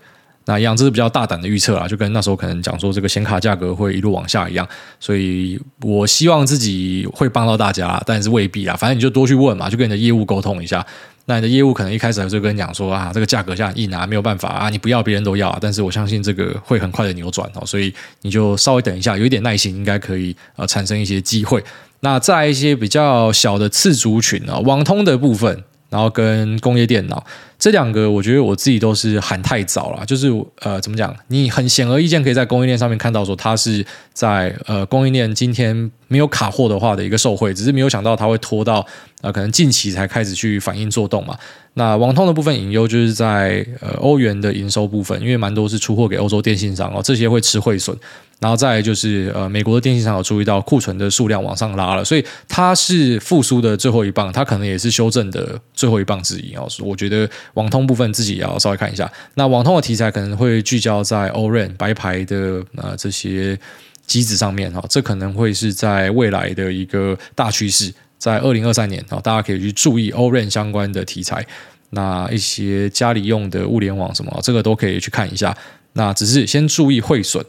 [0.46, 4.66] 那一样，这是比较大胆的预测啊，就跟那时候可能讲说这个显卡价格会一路往下一样，
[4.98, 10.84] 所以我希望自己会帮到大家，但是未必啊，反正你就多去问嘛，就跟你的业务沟通一下。
[11.26, 21.62] 那你的业务可能一开始就跟你讲说啊，这个价格现在硬啊，没有办法啊，你不要别人都要啊，但是我相信这个会很快的扭转哦，所以你就稍微等一下，有一点耐心，应该可以呃产生一些机会。
[22.00, 27.24] 那再一些比较小的次族群啊，网通的部分，然后跟工业电脑。
[27.60, 30.28] 这两个我觉得我自己都是喊太早了，就是
[30.60, 31.14] 呃怎么讲？
[31.28, 38.84] 你很显而易见可以在供应链上面看到说它是在呃供应链今天没有卡货的话的一个受惠，只是没有想到它会拖到
[39.20, 41.36] 呃可能近期才开始去反应作动嘛。
[41.74, 47.96] 那网通的部分隐忧就是在呃欧元的营收部分，因为蛮多是出货给欧洲电信商哦，这些会吃汇损。
[48.40, 56.66] 然后再来就是呃美国的电信商有注意到库存的数量往上拉了，所以它是复苏的最后一棒，它可能也是修正的最后一棒之一哦。
[56.80, 57.30] 我觉得。
[57.54, 63.58] 网通部分自己也要稍微看一下，那网通的题材可能会聚焦在 O-RAN 白牌的呃这些
[64.06, 67.92] 机子上面哈，这可能会是在未来的一个大趋势。
[68.18, 71.44] 在二零二三年啊，大家可以去注意 O-RAN 相关的题材，
[71.90, 75.54] 那一些家里用的物联网什么，这个都可以去看一下。
[75.92, 77.44] 那只是先注意汇损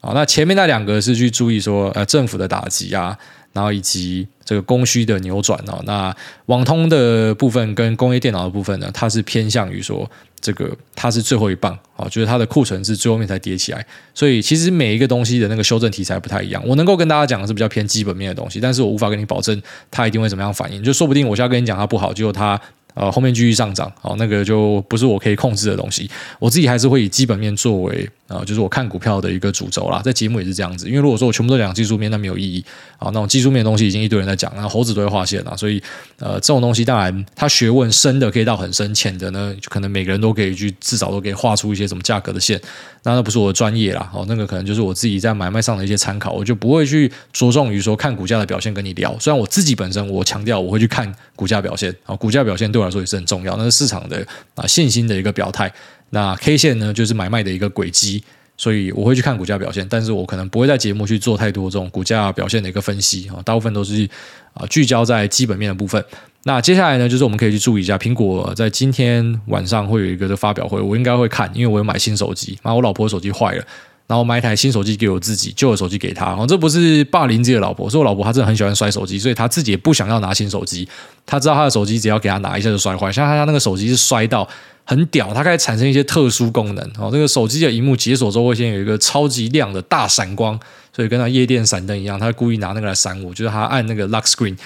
[0.00, 0.12] 啊。
[0.14, 3.18] 那前面那两个是去注意说，呃，政府的打击啊。
[3.52, 10.06] 然后以及这个供需的扭转哦，那网通的部分跟工业电脑的部分呢，它是偏向于说
[10.42, 13.82] 这个它是最后一棒啊，就是它的库存是最后面才叠起来，
[14.12, 16.62] 所以其实每一个东西的那个修正题材不太一样。
[16.66, 19.58] 我能够跟大家讲的是比较偏基本面的东西，但是我无法跟你保证
[19.90, 22.60] 它一定会怎么样反应，就说不定我现在跟你讲它不好，结果它。
[22.96, 26.10] 呃，后面继续上涨，好，那个就不是我可以控制的东西。
[26.38, 30.00] 我自己还是会以基本面作为啊、呃，就是我看股票的一个主轴啦。
[30.02, 32.64] 在节目也是这样子，因为如果说我全部都讲技术面，那没有意义
[32.98, 33.12] 啊。
[33.12, 35.82] 那种技术面的东西已经一堆人在讲，那猴子都会画线啦，所以
[36.18, 42.58] 呃，这种东西当然它学问深的可以到很深，浅的呢，就可能每个人都可以去至少都可以画出一些什么价格的线。
[43.02, 49.14] 那那不是我的专业啦，哦，那个可能就是我自己在买卖上的一些参考，我就不会去着重于说看股价的表现跟你聊。
[49.20, 53.56] 虽然我自己本身我强调我会去看股价表现啊，股价表现对我来说也是很重要。
[53.56, 55.70] 那是市场的啊信心的一个表态，
[56.10, 58.24] 那 K 线呢就是买卖的一个轨迹，
[58.56, 64.08] 所以我会去看股价表现，但是我可能不会在节目去做太多这种股价表现的一个分析啊，大部分都是
[64.54, 66.02] 啊聚焦在基本面的部分。
[66.44, 73.64] 那接下来呢，就是我们可以去注意一下，苹果在今天晚上会有一个的发表会，我应该会看，因为我有买新手机，然后我老婆手机坏了。
[74.06, 76.32] 然后买一台新手机给我自己，旧的手机给他。
[76.34, 80.88] 哦，这不是霸凌自己的老婆，是我老婆她真的很喜欢摔手机，所以她自己也不想要拿新手机。
[81.24, 84.48] 她知道她的手机只要给她拿一下就摔坏，像她那个手机是摔到
[84.84, 86.92] 很屌，它开始产生一些特殊功能。
[86.98, 90.56] 哦，这个手机的萤幕解锁之后会先有一个超级亮的大闪光，
[90.94, 94.56] 所以跟那夜店闪灯一样，她故意拿那个来闪我，就是她按那个 lock screen。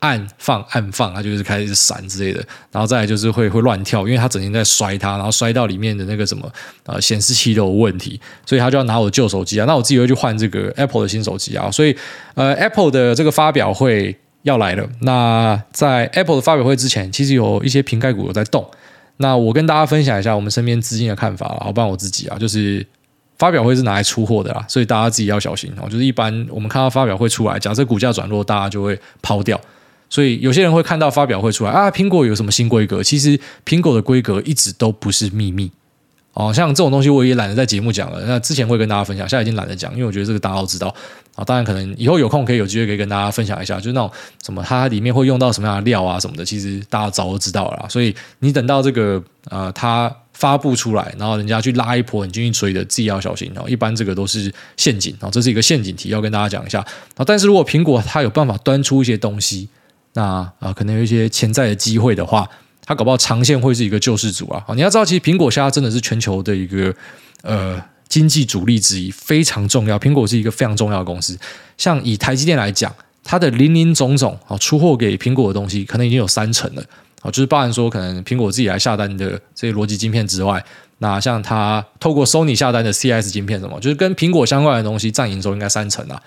[0.00, 6.50] 按放按放，它就是开始闪之类的，然后再来就是会会乱跳，因为它整天在摔它，然后摔到里面的那个什么
[6.84, 11.96] 呃显示器都有问题，所以他就要拿我的旧手机啊，那我自己会去换这个 Apple 的新手机啊，所以
[12.34, 18.70] 呃 Apple 的这个发表会要来了，那在 Apple 的发表会之前，其实有一些瓶盖股有在动，
[19.16, 22.86] 那我跟大家分享一下我们身边资金的看法，好，不然我自己啊，就是
[23.38, 29.58] 发表会是拿来出货的啦，所以大家自己要小心哦，就是一般我们看到发表会出来，假设股价转弱，大家就会抛掉。
[30.08, 33.02] 所以有些人会看到发表会出来啊，苹果有什么新规格？
[33.02, 35.68] 其实苹果的规格一直都不是秘密
[36.32, 36.52] 哦。
[36.54, 38.22] 像这种东西我也懒得在节目讲了。
[38.24, 40.94] 那之前会跟大家分享，现在已经懒得讲，因为我觉得这个大家都知道
[41.34, 41.44] 啊。
[41.44, 44.10] 当然可能以后有空可以有机会可以跟大家分享一下，就是那种
[44.44, 47.86] 什么它里面会用到什么样的料啊什么的，其实大家早都知道了。
[47.88, 53.64] 所以你等到这个呃它发布出来，然后人家去拉一波，你进去追的，自己要小心哦。
[53.66, 56.80] 一般这个都是陷阱啊，这是一个陷阱题，要跟大家讲一下
[57.16, 57.24] 啊。
[57.26, 59.68] 但是如果苹果它有办法端出一些东西。
[60.16, 60.22] 那
[60.60, 62.48] 啊、可能有一些潜在的机会的话，
[62.86, 64.64] 它搞不好长线会是一个救世主啊！
[64.74, 66.94] 你要知道，其实苹果现在真的是全球的一个
[67.42, 69.98] 呃经济主力之一，非常重要。
[69.98, 71.38] 苹果是一个非常重要的公司。
[71.76, 72.90] 像以台积电来讲，
[73.22, 76.82] 它的林林总总啊，出货给苹果的东西，可能已经有三成了
[77.20, 80.64] 啊，就是包含说可能苹果自己来下单的这些逻辑晶片之外，
[80.98, 86.22] 那像它透过 Sony 下单的 CS 晶片什么，就是跟苹果相关的东西，占营收应该三成啊。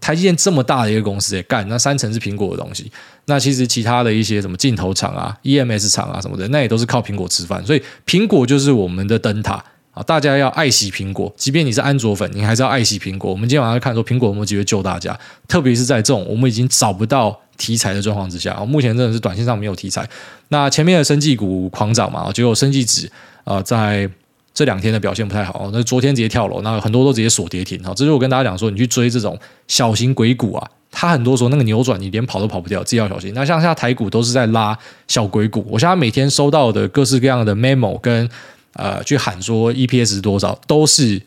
[0.00, 2.90] 台积电这么大的一个公司也干，那三成是苹果的东西，
[3.26, 10.02] 那其实其他的一些什么镜头厂啊、EMS 厂啊什么的，那也都是靠苹果吃饭，所以苹果就是我们的灯塔啊！
[10.02, 13.30] 大家要爱惜苹果，即便你是安卓粉，你还是要爱惜苹果。
[13.30, 20.08] 我们今天晚上看说苹果有没有机会救大家，特别是在这种我们已经找不到题材的状况之下，目前真的是短线上没有题材。
[20.48, 23.10] 那前面的生技股狂涨嘛，结果生技指
[23.44, 24.10] 啊在。
[24.54, 27.82] 这两天的表现不太好，那昨天直接跳楼，那很多都直接锁跌停。
[27.82, 33.32] 好，这是我跟大家讲说，你去追这种小型鬼股啊，它很多时候那个扭转，你连跑都跑不掉，自己要小心。
[33.34, 34.78] 那像现在台股都是在拉
[35.08, 38.28] 小鬼股，我现在每天收到的各式各样的 memo 跟
[38.74, 41.20] 呃去喊说 EPS 多少，都是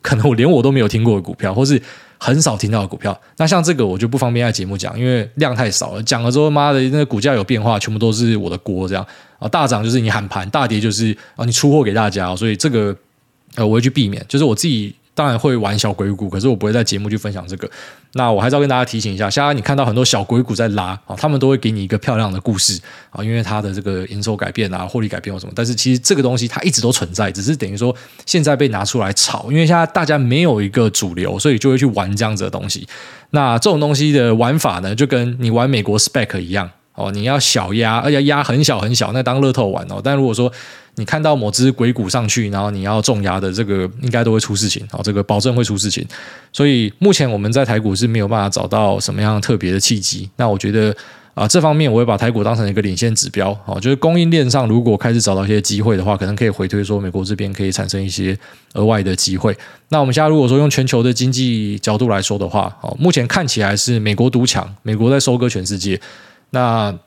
[0.00, 1.82] 可能我连我都没有听过的股票，或是。
[2.20, 6.02] 很少听到的股票，那像这个我就不方便在节目讲，因为量太少了。
[6.02, 8.88] 讲了之后，妈的，那个股价有变化，全部都是我的锅。
[8.88, 9.06] 这样
[9.38, 12.92] 啊，大涨就是你喊盘，大跌就是啊你出货给大家，所以这个
[13.54, 14.92] 呃我会去避免，就是我自己。
[15.18, 17.68] 当然会玩小鬼股，可是我不会在节目去分享这个。
[18.12, 25.52] 那我还是要跟大家提醒一下，现在你看到很多小鬼股在拉啊，他们都会给你一个漂亮的故事啊，因为它的这个营收改变啊、获利改变或什么。
[25.56, 27.92] 但是其实这个东西它一直都存在，只是等于说
[28.26, 32.86] 现在被拿出来炒，因为现在大家没有一个主流，所以就会去玩这样子的东西。
[33.30, 40.00] 那这种东西的玩法呢，就跟你玩美国 spec 一样哦，你要小压，而且压很小很小，那当乐透玩哦。
[40.02, 40.52] 但如果说
[40.96, 44.98] 你看到某只鬼股上去，然后你要重压的这个，应该都会出事情啊！
[45.04, 46.04] 这个保证会出事情。
[46.52, 50.28] 所以目前我们在台股是没有办法找到什么样特别的契机。
[50.34, 50.92] 那我觉得
[51.34, 58.36] 啊，这方面我会把台股当成一个领先指标啊，就是供应链上如果开始找到一些机会的话，可能可以回推说美国这边可以产生一些
[58.72, 59.56] 额外的机会。
[59.90, 66.00] 那我们现在如果说用全球的经济角度来说的话，哦目前看起来是美国独强，美国在收割全世界。
[66.50, 66.98] 那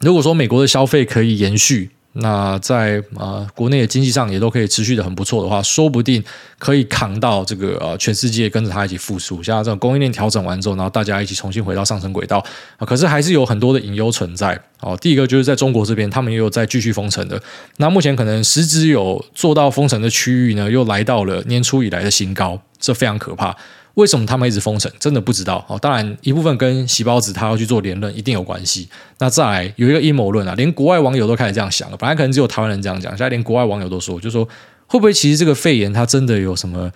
[0.00, 6.24] 如果说美国的消费可以延续，那在呃国内的经济上也都可以持续的很不错的话，说不定
[6.58, 9.40] 可以扛到这个呃全世界跟着它一起复苏。
[9.42, 12.44] 像这种供应链调整完之后，然后大家一起重新回到上升轨道
[12.76, 12.86] 啊。
[12.86, 14.96] 可是还是有很多的隐忧存在哦。
[15.00, 17.40] 第一个就是在中国这边，他们也有在继续封城的。
[17.76, 23.56] 那目前可能实质有做到封城的区域呢，又来到了年初以来的新高，这非常可怕。
[23.98, 24.90] 为什么他们一直封城？
[25.00, 25.76] 真的不知道哦。
[25.76, 28.88] 当然，一部分跟细胞子他要去做连论一定有关系。
[29.18, 31.96] 那再来有一个阴谋论啊，连国外网友都开始这样想了。
[31.96, 34.44] 本来可能只有台湾人这样讲，现在连国外网友都说，就说
[34.86, 36.88] 会不会其实这个肺炎它真的有什么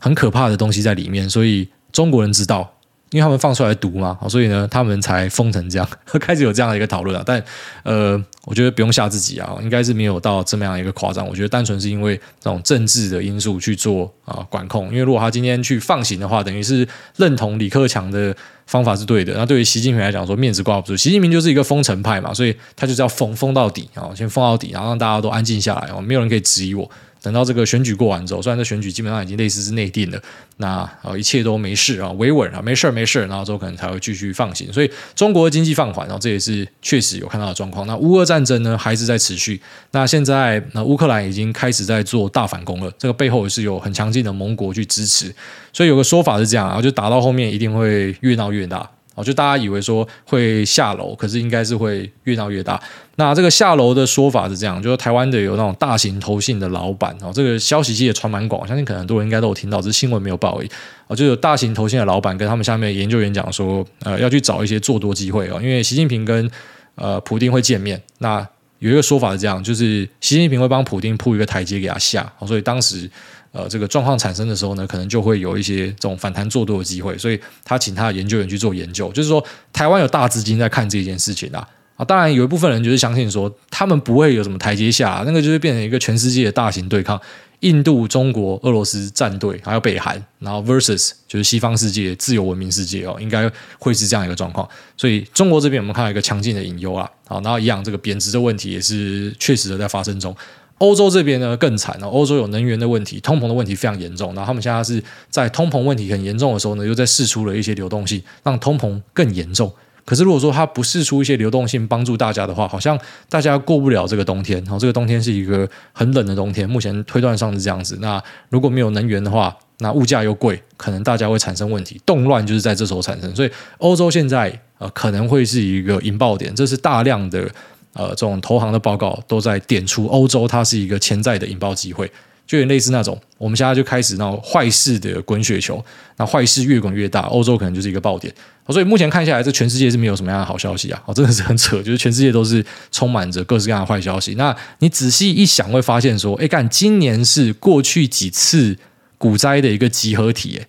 [0.00, 1.28] 很可怕的东西在里面？
[1.28, 2.74] 所以中国人知道。
[3.10, 5.88] 因为他们放出来毒嘛，所以呢，他们才封成这样，
[6.20, 7.22] 开始有这样的一个讨论啊。
[7.26, 7.42] 但
[7.82, 11.26] 呃，我觉得不用吓自己啊，应该是没有到这么样一个夸张。
[11.26, 14.86] 我觉得单纯是因为这种政治的因素去做啊管控。
[14.90, 18.34] 因为如果他今天去放行的话，等于是认同李克强的
[18.66, 19.34] 方法是对的。
[19.34, 26.88] 那对于习近平来讲，说面子挂不住，习近平就是一个封城派嘛，所以他就是要封封到底啊，先封到底，然后让大家都安静下来哦，没有人可以质疑我。
[27.22, 30.20] 等到这个选举过完之后，虽然这选举基本上已经类似是内定了，
[30.56, 34.72] 那呃一切都没事啊，维稳啊，没事没事，然后之后可能才会继续放行。
[34.72, 37.86] 所以中国的经济放缓，然后这也是确实有看到的状况。
[37.86, 39.60] 那乌俄战争呢还是在持续。
[39.90, 45.34] 那现在那乌克兰已经开始在做大反攻了，这个背后也是有很强劲的盟国去支持。
[45.72, 48.88] 所以有个说法是这样啊，就打到后面一定会越闹越大。
[49.22, 52.80] 就大家以为说会下楼，可是应该是会越闹越大。
[53.20, 60.70] 那这个下楼的说法是这样，就是台湾的有那种大型投信的老板哦，这个消息其实也传蛮广，相信可能很多人应该都有听到，只是新闻没有报而已。
[61.06, 66.50] 哦，就有大型投信的老板跟他们下面研究员讲说，呃，要去找一些做多机会哦，因为习近平跟
[66.94, 68.00] 呃普丁会见面。
[68.18, 68.46] 那
[68.78, 73.10] 有一个说法是这样，就是习近平会帮普丁铺一个台阶给他下，所以当时。
[73.52, 81.68] 呃，这个状况产生的时候呢，可能就会有一些这种反弹做多的机会，所以他请他的研究员去做研究，就是说台湾有大资金在看这件事情啊
[82.00, 87.20] 啊，当然有一部分人就是相信说他们不会有什么台阶下，那个就是变成一个全世界的大型对抗，
[87.60, 100.34] 印度、中国、俄罗斯战队还有北韩，然后 versus 就是西方世界自由文明世界哦，应该会是这样一个状况，所以中国这边我们看到一个强劲的隐忧啊，好，然后一样这个贬值的问题也是确实的在发生中。
[100.78, 104.28] 欧洲这边呢更惨了，欧洲有能源的问题，通膨的问题非常严重。
[104.34, 109.70] 然后他们现在是在通膨问题很严重的时候呢，又在试出了一些流动性，让通膨更严重。
[110.10, 114.58] 可是如果说它不释出一些流动性帮助大家的话，好像大家过不了这个冬天。
[114.64, 117.96] 然后这个冬天是一个很冷的冬天，目前推断上是这样子。
[118.00, 123.32] 那如果没有能源的话，那物价又贵，可能大家会产生问题，动乱就是在这时候产生。
[123.36, 127.48] 所以欧洲现在呃可能会是一个引爆点，这是大量的。
[127.92, 132.08] 呃，这种投行的报告都在点出欧洲它是一个潜在的引爆机会，
[132.50, 135.80] 就有点类似那种我们现在就开始那种坏事的滚雪球，
[136.16, 138.34] 那坏事越滚越大，欧洲可能就是一个爆点。
[138.68, 141.00] 所以目前看下来，这全世界是没有什么样的好消息啊！
[141.06, 144.34] 哦，真的是很扯，就是全世界都是充满着各式各样的坏消息。
[144.34, 148.76] 那你仔细一想，会发现说，哎，干，今年是过去几次
[149.16, 150.60] 股灾的一个集合体，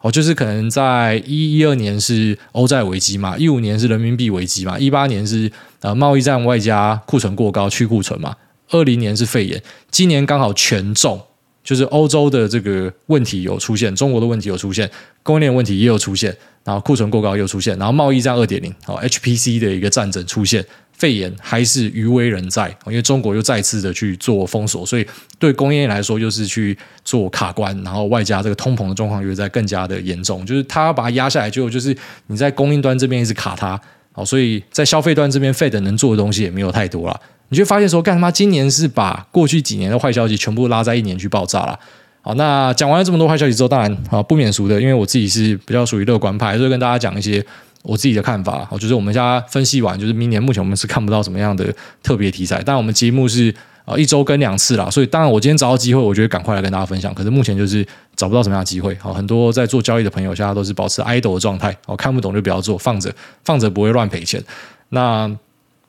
[0.00, 5.52] 哦，就是可能在一一二年是欧债危机嘛，一五年是人民币危机嘛，一八年是。
[5.80, 8.34] 呃，贸易战外加库存过高去库存嘛，
[8.74, 11.20] 二零年是肺炎，今年刚好全中，
[11.62, 14.90] 就是欧洲的这个问题有出现，中国的问题有出现，
[15.22, 25.06] 供应链问题也有出现，然后库存过高又出现，然后贸易战二点零，哦，HPC 的一个战争出现，肺炎还是余威仍在，因为中国又再次的去做封锁，所以
[25.38, 33.80] 对供应链来说又是去做卡关，然后外加这个通膨的状况又在更加的严重，就是它要把它压下来，就就是你在供应端这边一直卡它。
[34.10, 37.20] 好，所以在消费端这边，Fed 能做的东西也没有太多了。
[37.48, 41.78] 你就发现说，干他妈今年是把过去几年的坏消息全部拉在一年去爆炸了。
[42.22, 47.44] 好，那讲完了这么多坏消息之后，当然啊不免俗的，因为我自己是比较属于乐观派，所以跟大家讲一些
[47.82, 48.64] 我自己的看法。
[48.64, 53.54] 好，就是我们现在分析完，就是明年目前我们是看不到什么样的特别题材，但我们节目是。
[53.84, 57.12] 啊，一周更两次啦，所以当然我今天找到机会，我觉得赶快来跟大家分享。
[57.12, 58.94] 可是目前就是找不到什么样的机会。
[58.94, 64.42] 好，很多在做交易的朋友现在都是保持 idle 的状态，我看不懂就不要做，放着放着不会乱赔钱。
[64.88, 65.30] 那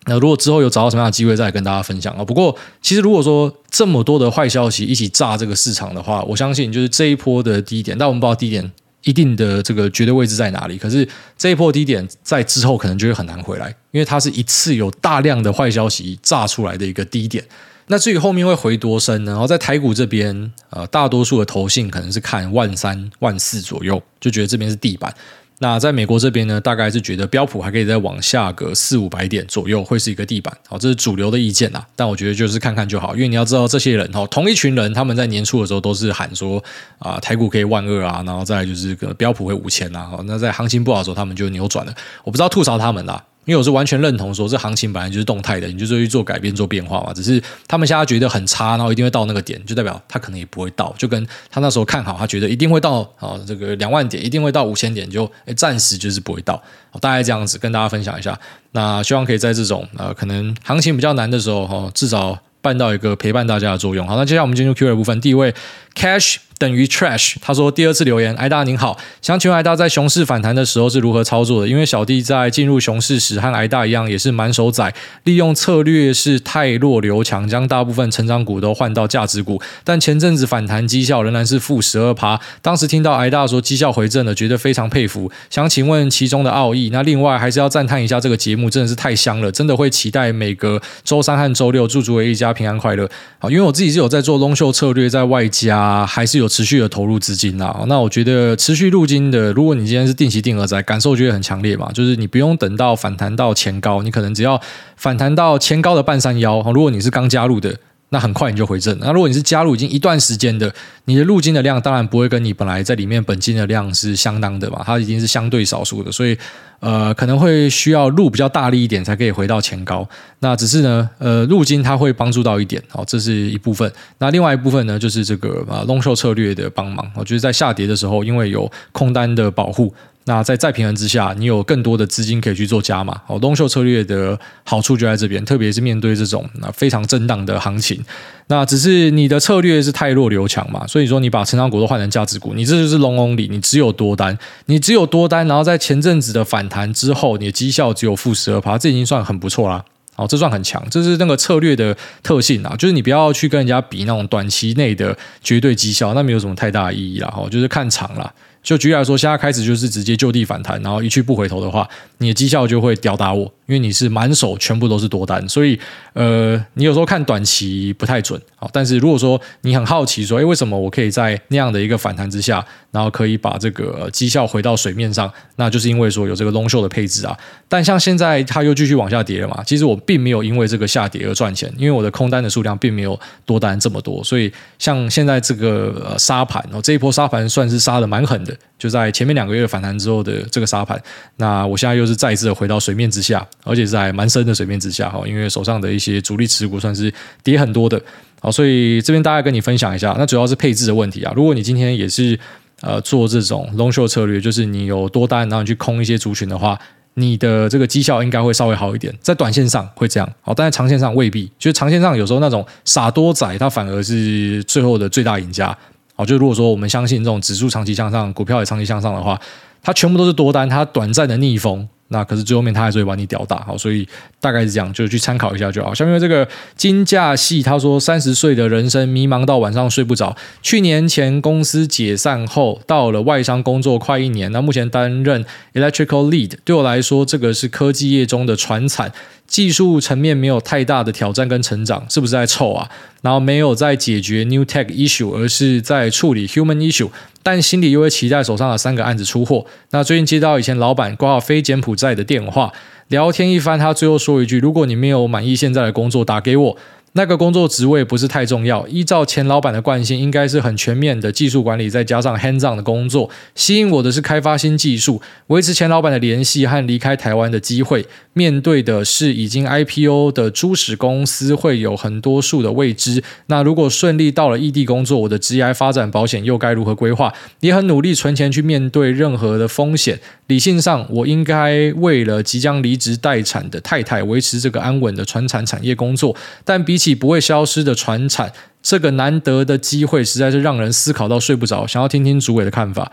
[0.08, 2.24] 那如果之后有找到什么样的机会，再跟大家分享啊。
[2.24, 8.72] 不过其实如果说这么多的坏消息一起炸这个市场的话，我相信就是这一波的低点，但我们不知道低点
[9.04, 10.78] 一定的这个绝对位置在哪里。
[10.78, 17.44] 可是这一波低点在之后可能就会很难回来，因为它是一次有大量的坏消息炸出来的一个低点。
[17.88, 19.32] 那至于后面会回多深呢？
[19.32, 25.14] 然后在台股这边，呃，大多数的投信可能是看万三、万四左右，就觉得这边是地板。
[25.60, 30.56] 那在美国这边呢，大概是觉得标普还可以再往下个四五百点左右，会是一个地板。
[30.68, 31.86] 好，这是主流的意见啦。
[31.96, 36.62] 但我觉得就是看看就好，因为你要知道，这些人哈，同一群人，他们在年初的时候都是喊说
[37.00, 40.12] 啊，台股可以万二啊，然后再来就是个标普会五千啊。
[40.26, 41.94] 那在行情不好的时候，他们就扭转了。
[42.24, 43.24] 我不知道吐槽他们啦。
[43.46, 47.14] 因为我是完全认同说，这行情本来就是动态的，你就去做改变、做变化嘛。
[47.14, 50.94] 只是他们现在觉得很差，然后一定会到那个点，就代表他可能也不会到。
[50.98, 56.62] 就跟他那时候看好，他觉得一定会到啊，这个两万点，一定会到五千点，就诶暂时就是不会到。
[57.00, 58.38] 大概这样子跟大家分享一下。
[58.72, 64.08] 那希望可以在这种呃可能行情比较难的时候，哈，至少办到一个陪伴大家的作用。
[64.08, 65.54] 好，那接下来我们进入 Q&A 部分，第一位
[65.94, 66.38] Cash。
[66.58, 67.36] 等于 trash。
[67.42, 71.68] 他说第二次留言，艾大您好，想请问艾大在熊市反弹的时候是如何操作的？
[71.68, 74.94] 因为小弟在进入熊市时和艾大一样，也是满手仔，
[75.26, 79.62] 利用策略是汰弱留强，将大部分成长股都换到价值股。
[79.84, 82.40] 但前阵子反弹绩效仍然是负十二趴。
[82.62, 85.30] 当时听到艾大说绩效回正了，觉得非常佩服。
[85.50, 86.90] 想请问其中的奥义？
[86.94, 93.10] 那另外还是要赞叹一下这个节目真的是太香了，真的会期待每个周三和周六，祝诸位一家平安快乐。
[93.40, 96.45] 好，因为我自己是有在做 long 秀策略，在外加还是有。
[96.48, 101.92] 持续的投入资金啊，那我觉得持续入金的，如果你今天是定期定额在，感受就会很强烈嘛。
[101.94, 104.62] 就是你不用等到反弹到前高，你可能只要
[104.96, 106.62] 反弹到前高的半山腰。
[106.74, 107.76] 如果你是刚加入的。
[108.16, 108.98] 那很快你就回正。
[109.02, 116.38] 那如果你是加入已经一段时间的，你的入金的量当然不会跟你本来在里面本金的量是相当的嘛，它已经是相对少数的，所以
[116.80, 120.08] 呃可能会需要入比较大力一点才可以回到前高。
[120.40, 123.92] 那只是呢，呃入金它会帮助到一点，好，这是一部分。
[124.20, 129.94] 那另外一部分呢，就是这个啊 long short 策略的帮忙，我觉得在下跌的时候，因为有空单的保护。
[130.28, 133.22] 那在再平衡之下，你有更多的资金可以去做加码。
[133.28, 138.04] 哦，long short 策略的好处就在这边，特别是面对这种那非常震荡的行情。
[138.48, 149.86] 那只是你的策略是太弱留强嘛，所以说你把成长股都换成价值股，你这就是龙龙里你只有多单，你只有多单，然后在前阵子的反弹之后，你的绩效只有负十二趴，这已经算很不错啦。
[150.16, 157.32] 哦，这算很强，这是那个策略的特性啊，就是你不要去跟人家比那种短期内的绝对绩效，那没有什么太大的意义啦。
[157.36, 158.34] 哦，就是看长啦。
[158.66, 161.88] 就举例来说，现在开始就是直接就地反弹，然后一去不回头的话，
[162.18, 165.80] 你的绩效就会吊打我，因为你是满手全部都是多单，所以
[166.14, 168.42] 呃，你有时候看短期不太准。
[168.56, 177.38] 好，但是如果说你很好奇说，诶，为什么我可以在那样的一个反弹之下，然后可以把这个绩效回到水面上，那就是因为说有这个 long short 的配置啊。
[177.70, 188.55] 但像现在它又继续往下跌了嘛，其实我并没有因为这个下跌而赚钱，因为我的空单的数量并没有多单这么多，所以像现在这个呃杀盘哦，这一波杀盘算是杀的蛮狠的。
[188.78, 191.02] 就在前面两个月反弹之后的这个沙盘，
[191.38, 198.02] 那我现在又是再一次的回到水面之下，而且在蛮深的水面之下哈，因为手上的一些主力持股算是跌很多的，
[198.42, 201.32] 好，所以这边大概跟你分享一下，那主要是配置的问题啊。
[201.36, 202.38] 如果你今天也是
[202.82, 206.78] 呃做这种 long short 策略，就是你有多单，然后你去空一些族群的话，
[207.16, 215.76] 你的这个绩效应该会稍微好一点，在短线上会这样，好，但在长线上未必，就是长线上有时候那种傻多仔，他反而是最后的最大赢家。
[216.16, 219.40] 好，就如果说我们相信这种指数长期向上，股票也长期向上的话，
[219.82, 221.88] 它全部都是多单，它短暂的逆风。
[222.10, 224.08] 那可是最后面他还是会把你屌打，好，所以
[224.40, 225.94] 大概是这样，就去参考一下就好。
[225.94, 230.36] 下面这个金价系他说，三十岁的人生迷茫到晚上睡不着。
[230.62, 235.44] 去年前公司解散后，到了外商工作快一年，那目前担任
[235.74, 239.12] electrical lead，对我来说，这个是科技业中的传产，
[239.48, 242.88] 技术层面没有太大的挑战跟成长，是不是在臭啊？
[243.22, 247.10] 然后没有在解决 new tech issue，而是在处理 human issue。
[247.42, 249.64] 但心里又会期待手上的三个案子出货。
[249.92, 252.74] 那最近接到以前老板挂号非柬埔在的电话，
[253.08, 256.78] 聊天一番，他最后说一句：“如果你没有满意现在的工作，打给我。”
[257.18, 263.30] 那个工作职位不是太重要，依照前老板的惯性，应该是很全面的技术管理，再加上 hands-on 的工作。
[263.56, 268.06] 吸引我的是开发新技术，维持前老板的联系和离开台湾的机会。
[268.34, 273.24] 面对的是已经 IPO 的初始公司，会有很多数的未知。
[273.48, 277.34] 那如果顺利到了异地工作，我的职业发展保险又该如何规划？
[277.62, 280.20] 也很努力存钱去面对任何的风险。
[280.48, 286.36] 理性上，我应该为了即将离职待产的太太，维持这个安稳的传产产业工作。
[286.66, 288.52] 但比起不会消失的传产，
[288.82, 291.86] 这个难得的机会，实在是让人思考到睡不着。
[291.86, 293.12] 想要听听主委的看法。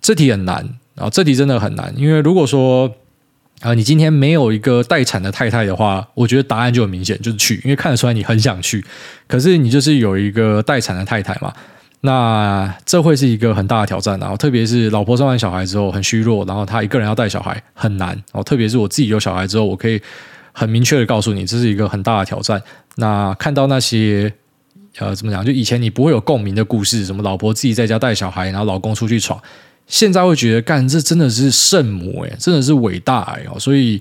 [0.00, 2.94] 这题很难啊，这题真的很难，因为如果说。
[3.60, 8.84] 啊，你今天没有一个待产的太太的话，我觉得答案就很明显，就是去，因为看得出来你很想去。
[9.28, 11.52] 可是你就是有一个待产的太太嘛，
[12.00, 14.18] 那这会是一个很大的挑战。
[14.18, 18.08] 然后特别是老婆生完小孩之后很虚弱，然后她一个人要带小孩很难。
[18.08, 20.02] 然后特别是我自己有小孩之后，我可以
[20.52, 22.62] 很明确的告诉你，这是一个很大的挑战。
[22.96, 24.32] 那看到那些
[24.98, 29.40] 呃怎么讲，就以前你不会有共鸣的故事，什么老婆自己在家带小孩，然后老公出去闯。
[29.86, 34.00] 现在会觉得，干这真的是圣母诶，真的是伟大哎哦，所以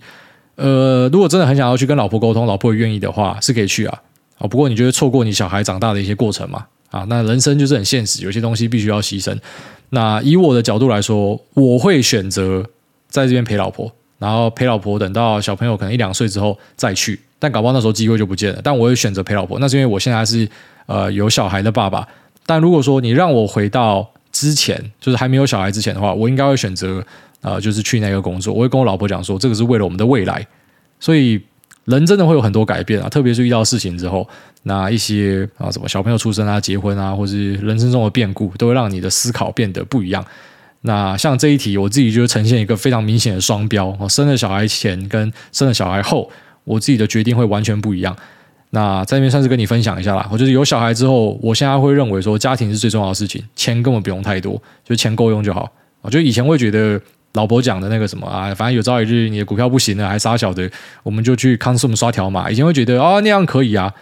[0.56, 4.02] 呃，如果真的很想要去跟老婆沟通，老婆愿意的话，是可以去啊。
[4.38, 9.36] 哦，不过你就会错过你小孩长大的一些过程嘛啊，那人生就是很现实，有些东西必须要牺牲。
[9.90, 12.66] 那以我的角度来说，我会选择
[13.10, 13.92] 在这边陪老婆。
[14.22, 18.62] 然后陪老婆等到小朋友可能一两岁之后再去，但搞不好那时候机会就不见了。
[18.64, 20.48] 但我会选择陪老婆，那是因为我现在是
[20.86, 22.08] 呃有小孩的爸爸。
[22.46, 27.04] 但如果说你让我回到之前，就是还没有小孩之前的话，我应该会选择
[27.42, 28.54] 呃就是去那个工作。
[28.54, 30.46] 我会跟我老婆讲说，这个是为了我们的未来。
[31.00, 31.42] 所以
[31.86, 34.30] 人真的会有很多改变啊，特别是遇到事情之后，
[34.62, 40.24] 那一些啊什么小朋友出生啊、结婚啊，或是人生中的变故，都会让你的思考变得不一样。
[40.84, 43.96] 那像这一题，我自己就呈现一个非常明显的双标。
[44.00, 46.28] 我生了小孩前跟生了小孩后，
[46.64, 48.16] 我自己的决定会完全不一样。
[48.72, 50.28] 那在这边算是跟你分享一下啦。
[50.32, 55.70] 我就是有小孩之后，我现在会认为说家庭是最重要的事情，钱根本不用太多，就钱够用就好。
[56.02, 57.00] 我就以前会觉得
[57.34, 60.68] 老婆讲的那个什么啊，反正有朝一日你的股票不行了，还杀小的，
[61.04, 62.50] 我们就去 Consum 刷条码。
[62.50, 63.94] 以前会觉得啊那样可以啊，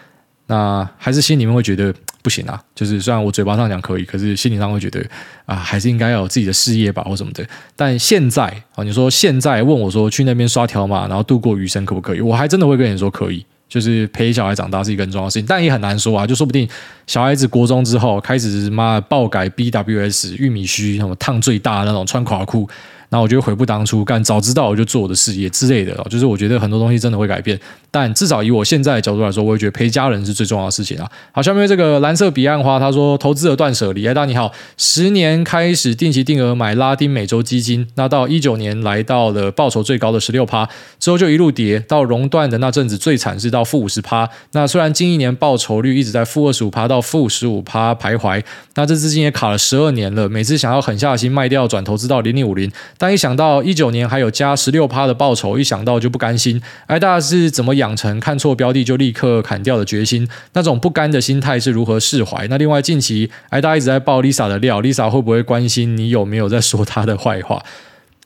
[0.48, 1.94] 那还是心里面会觉得。
[2.22, 5.04] 不行啊，就是虽然我嘴巴上讲可以，可是心理上会觉得
[5.46, 7.46] 啊，还是应该要有自己的事业吧，或什么的。
[7.76, 8.46] 但现在
[8.76, 12.22] 啊，你说现在问我说去那边刷条码，然后度过余生可不可以？
[12.22, 16.68] 我还真的会跟你说可以，就是陪小孩长大是一个很重要的事情，但也很难说啊，就说不定
[17.08, 22.70] 小孩子国中之后开始妈爆改 BWS 玉米须什么烫最大那种穿垮裤。
[23.10, 31.10] 那我觉得悔不当初，干早知道我就做我的事业之类的，就是我觉得很多东西真的会改变，但至少以我现在的角度来说，我会觉得陪家人是最重要的事情啊。
[31.32, 44.30] 好，下面这个蓝色彼岸花他说投资的断舍离，哎，大你好，十年开始定期定额买拉丁美洲基金，那到一九年来到了报酬最高的十六趴，之后就一路跌到熔断的那阵子最惨是到负五十趴。
[44.52, 48.44] 那虽然近一年报酬率一直在负二十五趴到负十五趴徘徊，
[48.76, 52.72] 那这资金也卡了十二年了，每次想要狠下心卖掉转投资到零零五零。
[53.00, 56.62] 但一想到一九年还有加十六趴的报酬，一想到就不甘心。
[56.86, 60.28] 哎，大是怎么养成看错标的就立刻砍掉的决心？
[60.52, 62.46] 那种不甘的心态是如何释怀？
[62.50, 67.64] 那另外近期哎，大一直在爆 Lisa 的料，Lisa 会不会关心你有没有在说她的坏话？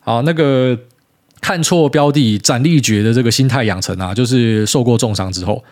[0.01, 0.75] 好，那个
[1.39, 5.63] 看错标的斩立决的这个心态养成啊，就是受过重伤之后，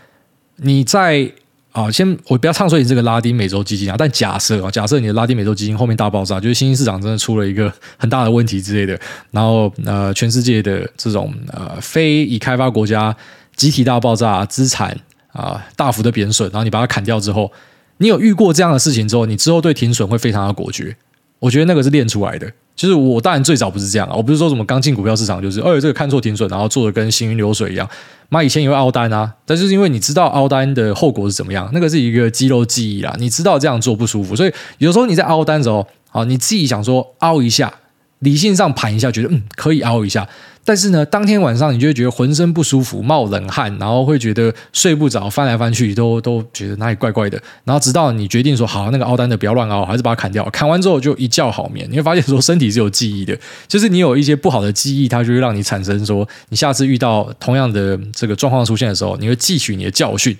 [0.57, 1.31] 你在。
[1.71, 8.99] 啊，先我不要唱衰你这个拉丁美洲基金啊，但假设啊，假设你的拉丁美洲基金后面大爆炸，就是新兴市场真的出了一个很大的问题之类的，
[9.31, 13.15] 然后呃，全世界的这种呃非已开发国家
[13.55, 14.97] 集体大爆炸，资产
[15.31, 17.49] 啊、大幅的贬损，然后你把它砍掉之后，
[17.97, 20.97] 你有遇过这样的事情之后，你之后对停损会非常的果决，
[21.39, 22.51] 我觉得那个是练出来的。
[22.75, 27.87] 就是我当然最早不是这样啊，我不是说什么刚进股票市场就是，哎，这个看错停损，然后做的跟行云流水一样。
[28.29, 33.13] 那以前也会凹单啊，但就是因为你知道凹单的后果是怎么样，那个是一个肌肉记忆啦。
[33.19, 37.73] 你知道这样做不舒服，所以有时候你在凹单的时候，啊，你自己想说凹一下，
[38.19, 40.27] 理性上盘一下，觉得嗯可以凹一下。
[40.63, 47.41] 但是呢，当天晚上你就会觉得浑身不舒服，冒冷汗，然后会觉得睡不着，翻来翻去都都觉得哪里怪怪的。
[47.63, 50.47] 然后直到你决定说好，那个凹单的不要乱凹，还是把它砍掉。
[50.51, 51.87] 砍完之后就一觉好眠。
[51.89, 53.37] 你会发现说身体是有记忆的，
[53.67, 60.37] 就是你有一些不好的记忆，它就会让你产生说，你下次遇到同样的这个状况出现的时候，你会汲取你的教训。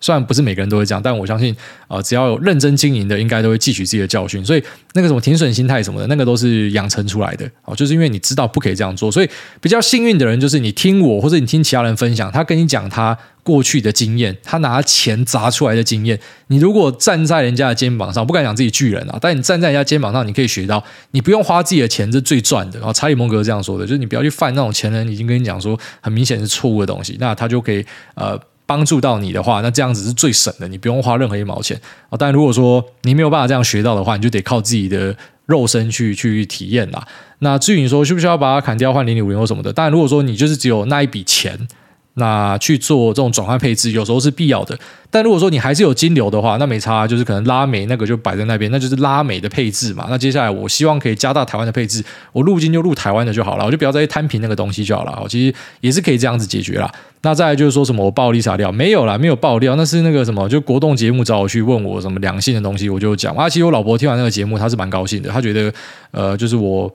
[0.00, 1.54] 虽然不是每个人都会这样，但我相信
[1.88, 4.44] 啊、只要有认真经营的，应该都会汲取自己的教训。
[4.44, 4.62] 所以
[4.94, 7.74] 那个什么停损心态什么的，那个都是养成出来的哦。
[7.74, 9.28] 就是因为你知道不可以这样做，所以
[9.60, 16.18] 比较幸运的人就是你听我或者你听其他人分享，他跟你讲他过去的经验，他拿钱砸出来的经验。
[16.48, 20.82] 你如果站在人家的肩膀上，不敢讲自己巨人啊，但你站在人家肩膀上，你可以学到，
[21.12, 22.78] 你不用花自己的钱，这是最赚的。
[22.78, 27.84] 然后查理蒙格这样说的，就是你不要去犯那种前人已经跟你讲说很明显是错误的东西，那他就可以
[28.14, 28.40] 呃。
[28.66, 32.16] 帮助到你的话，那这样子是最省的，你不用花任何一毛钱啊。
[32.18, 37.06] 但如果说你没有办法这样学到的话，你就得靠自己的肉身去去体验啦。
[37.40, 41.68] 那至于你说需不需要把它砍掉换零零五零或什么的，但如果说你就是只有那一笔钱。
[42.14, 44.78] 那去做这种转换配置，有时候是必要的。
[45.10, 50.06] 但如果说你还是有金流的话，那没差，就是可能拉美那个就摆在那边，那就是拉美的配置嘛。
[50.08, 55.24] 那接下来我希望可以加大台湾的配置，我入金就入台湾的就好了，我就不要再摊平那个东西就好了。
[55.28, 56.92] 其实也是可以这样子解决啦。
[57.22, 63.48] 那再来就是说什么我爆 Lisa 料没有啦，没有爆料，那是那个什么，就国栋节目找我去问我什么良性的东西，我就讲啊。
[63.48, 65.72] 其实我老婆听完那个节目，她是蛮高兴的，她觉得
[66.10, 66.92] 呃，就是我。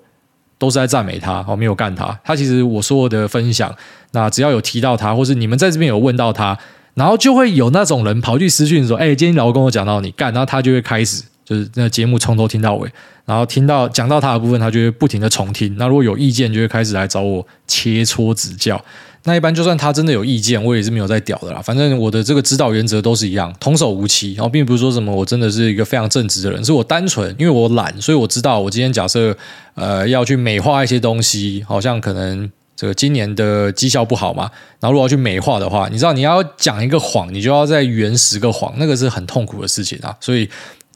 [0.60, 2.16] 都是在赞美他，我没有干他。
[2.24, 3.74] 他其实我所有的分享，
[4.12, 6.55] 那只要有提到他，或是你们在这边有问到他，
[6.93, 12.88] 然后就会有那种人跑去私讯说：“哎，今天老公跟我讲到你干。”然后他就会开始就是那节目从头听到尾，
[13.26, 15.74] 然后听到讲到他的部分，他就会不停的重听。
[15.78, 18.80] 那如果有意见，就会开始来找我切磋指教。
[19.24, 21.61] 那一般就算他真的有意见，我也是没有在屌的啦。
[21.61, 24.34] 反正我的这个指导原则都是一样，童叟无欺。
[24.34, 29.36] 然后并不是说什么我真的是一个非常正直的人，是我单纯因为我懒，所以我知道我今天假设
[29.76, 34.49] 呃要去美化一些东西，好像可能这个今年的绩效不好嘛。
[34.80, 40.15] 然后如果要去美化的话，你知道你要讲一个谎，你就要再圆十个谎，那个是很痛苦的事情啊。
[40.22, 40.49] 所以。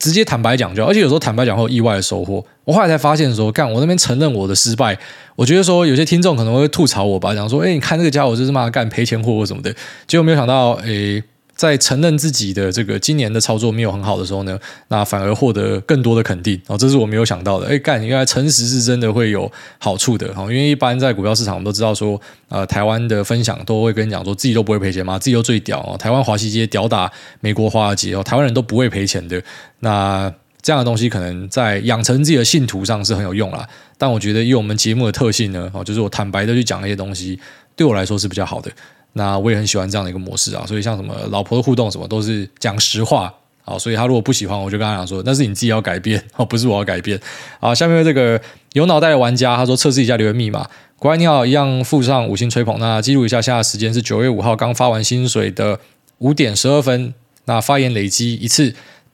[0.03, 2.43] 直接坦白讲就好，而且有时候坦白讲会有意外的收获。
[2.65, 4.99] 我后来才发现说，干我那边承认我的失败，
[5.37, 9.73] 我觉得说有些听众可能会吐槽我吧，讲说，哎，你看这个家伙就是嘛干赔钱货或什么的，
[10.05, 11.23] 结果没有想到，哎。
[11.55, 17.67] 在承认自己的这个今年的操作没有很好的时候呢，那反而获得更多的肯定哦，这是我没有想到的。
[17.67, 29.41] 哎，干，原来诚实是真的会有好处的哈，因为一般在股票市场，我们都知道说，呃，台湾的分享都会跟你讲说自己都不会赔钱嘛，自己都最屌哦，台湾华西街屌打美国华尔街哦，台湾人都不会赔钱的。
[29.79, 37.39] 那这样的东西可能在养成自己的信徒上是很有用啦，但我觉得以我们节目的特性呢，哦，就是我坦白的去讲那些东西，
[37.75, 38.71] 对我来说是比较好的。
[39.13, 43.33] 那我也很喜欢这样的一个模式啊，所以像什么老婆的互动什么都是讲实话
[43.63, 47.19] 啊，所以他如果不喜欢，我就跟他讲说，那是你自己要改变哦，不是我要改变。
[47.59, 48.41] 啊，下面这个
[48.73, 52.79] 有脑袋的玩家他说测试一下留言密码，国外你好，一样附上五星吹捧。
[52.79, 55.79] 那记录一下，现在时间是九月五号刚发完薪水的
[56.17, 57.13] 五点十二分，
[57.45, 58.73] 那发言累积一次。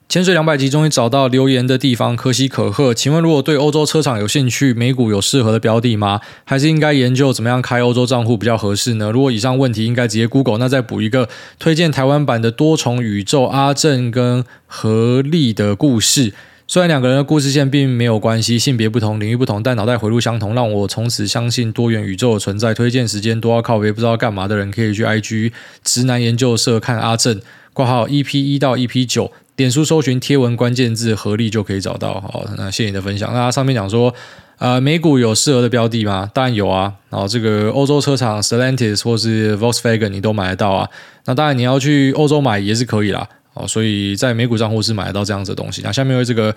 [0.10, 2.95] 潜水两百集，终于找到留言的地方，可喜可贺。
[2.95, 6.20] 请问，如果对欧洲车厂有兴趣，美股有适合的标的吗？
[6.45, 9.12] 还是应该研究怎么样开欧洲账户比较合适呢？
[9.12, 11.30] 如果以上问题应该直接 Google，那再补一个
[11.60, 16.34] 推荐台湾版的多重宇宙阿正跟何丽的故事。
[16.68, 22.74] 虽然两个人的故事线并没有关系，性别不同，领域不同，但脑袋回路相同，让我从此相信多元宇宙的存在。
[22.74, 25.51] 推荐时间多要靠北不知道干嘛的人，可以去 IG
[25.84, 27.39] 直男研究社看阿正
[27.80, 29.32] 括号 EP 一到 EP 九。
[29.56, 32.14] 点书搜寻贴文关键字合力就可以找到。
[32.22, 33.34] 好，那谢谢你的分享。
[33.34, 34.14] 那上面讲说，
[34.58, 36.30] 呃，美股有适合的标的吗？
[36.34, 36.94] 当然有啊。
[37.10, 40.88] 然后这个欧洲车厂 Stellantis 或是 Volkswagen 你都买得到啊。
[41.26, 43.28] 那当然你要去欧洲买也是可以啦。
[43.54, 45.82] 哦，所以在美股账户是买得到这样子的东西。
[45.84, 46.56] 那下面有这个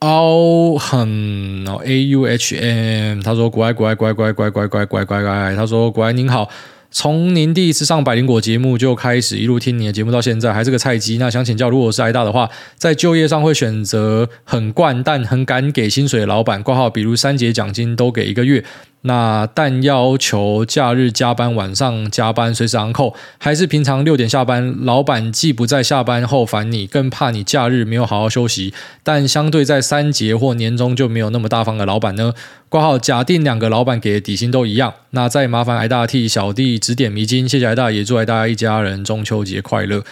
[0.00, 6.46] Auhm 哦 A U H M，他说国外国外国外国外国外国外国外国外国外，他说国外您好。
[6.92, 11.16] 从您第一次上百灵果节目就开始一路听你的节目到现在，还是个菜鸡。
[11.16, 18.62] 那想请教，如果是挨大的话，在就业上会选择很惯但很敢给薪水的老板挂号，比如三节奖金都给一个月。
[19.04, 28.72] 那但要求假日加班，晚上加班，随时昂扣，还是平常六点下班，老板既不在下班后烦你，更怕你假日没有好好休息。
[29.02, 32.32] 但相对在三节或年终就没有那么大方的老板呢？
[32.68, 40.04] 挂号假定两个老板给的底薪都一样，那再麻烦挨大替小弟指点迷津，谢谢挨大，也祝挨大一家人中秋节快乐。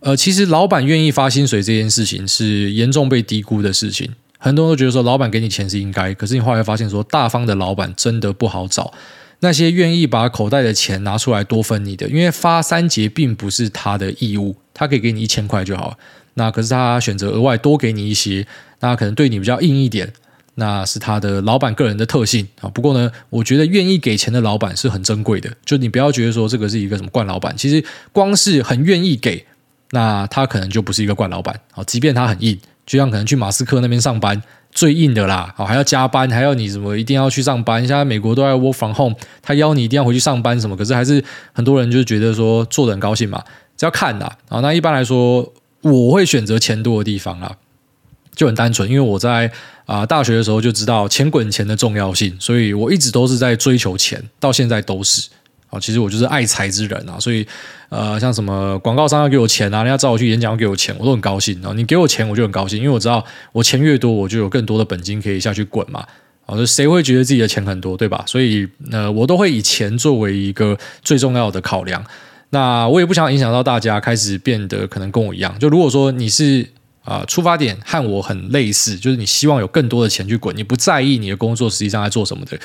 [0.00, 4.10] 呃，其实老板愿意发薪水这件事情是严重被低估的事情。
[4.42, 8.92] 很多人都觉得说，老板给你钱是应该，可是你后来发现说，大方的老板真的不好找。
[9.42, 15.96] 那些愿意把口袋的钱拿出来多分你的，因为发三节并不是他的义务，他可以给你一千块就好。
[16.34, 18.46] 那可是他选择额外多给你一些，
[18.80, 20.12] 那可能对你比较硬一点，
[20.56, 22.68] 那是他的老板个人的特性啊。
[22.68, 27.82] 不过呢，我觉得愿意给钱的老板是很珍贵的，就你不要觉得说这个是一个什么惯老板，其实
[28.12, 29.44] 光是很愿意给，
[29.92, 32.58] 那他可能就不是一个惯老板啊，即便他很硬。
[32.86, 37.80] 就像可能去马斯克那边上班最硬的啦，好还要加班，还要你什么一定要去上班。
[37.80, 41.22] 现在美国都在 work from home，他邀你一定要回去上班什么，可是还是
[41.52, 43.42] 很多人就觉得说做的很高兴嘛，
[43.76, 44.36] 只要看啦。
[44.48, 44.60] 啊。
[44.60, 45.52] 那一般来说，
[45.82, 47.56] 我会选择钱多的地方啦，
[48.34, 49.50] 就很单纯，因为我在
[49.86, 55.28] 啊、大学的时候就知道钱滚钱的重要性，所以我一直都是在追求钱，到现在都是。
[55.70, 57.46] 啊，其实我就是爱财之人啊，所以，
[57.88, 61.72] 呃，像什么广告商要给我钱啊，人家找我去演讲要给我钱，我都很高兴啊。
[61.74, 66.04] 你给我钱，我就很高兴，因为我知道我钱越多，我就有更多的本金可以下去滚嘛。
[66.46, 68.24] 啊，就谁会觉得自己的钱很多，对吧？
[68.26, 72.04] 所以，呃，我都会以钱作为一个最重要的考量。
[72.50, 75.56] 那我也不想影响到大家，开始变得可能跟我一样。
[75.60, 76.66] 就如果说你是
[77.04, 82.58] 啊，出发点和我很类似，就是你希望有更多的钱去滚，你不在意你的工作实际上在做什么的。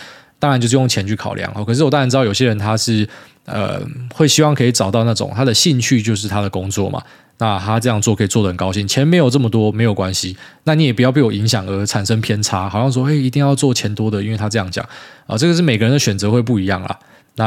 [0.46, 1.66] 当然就是用钱去考量哦。
[1.66, 3.10] 可是我当然知道有些人他是
[3.46, 3.82] 呃
[4.14, 7.02] 会希望可以找到那种他的兴趣就是他的工作嘛。
[7.40, 8.88] 那他这样做可以做得很高兴。
[8.88, 14.88] 钱没有这么多没有关系，那你也不要被我影响而产生偏差，好像说嘿一定要做钱多的，因为他这样讲
[15.26, 15.36] 啊。
[15.36, 17.00] 这个是每个人的选择会不一样啦。
[17.38, 17.46] 那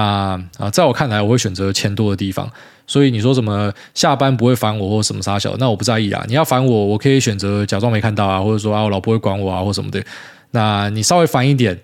[0.58, 2.50] 啊，在我看来，我会选择钱多的地方。
[2.88, 6.24] 所以你说什么下班不会烦我或什么啥小，那我不在意啊。
[6.26, 10.02] 你要烦我，我可以选择假装没看到啊，或者说啊我老婆会管我啊或什么的。
[10.50, 11.78] 那你稍微烦一点。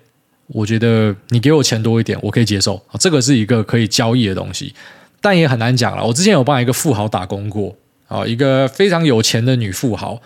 [0.47, 2.79] 我觉得你给我钱多一点，我可以接受。
[2.99, 4.73] 这个是一个可以交易的东西，
[5.19, 6.05] 但也很难讲了。
[6.05, 7.75] 我之前有帮一个富豪打工过，
[8.07, 10.21] 啊，一个非常有钱的女富豪，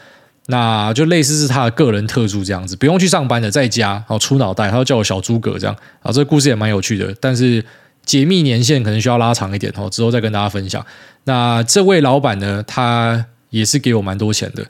[0.47, 5.74] 那就类似是她的个人特助这样子，不用去上班的，在家然后出脑袋，她叫我小诸葛这样。
[6.01, 7.63] 啊，这个故事也蛮有趣的，但是
[8.03, 10.86] 解密年限可能需要拉长一点哦，之后再跟大家分享。
[11.24, 14.65] 那这位老板呢，他也是给我蛮多钱的，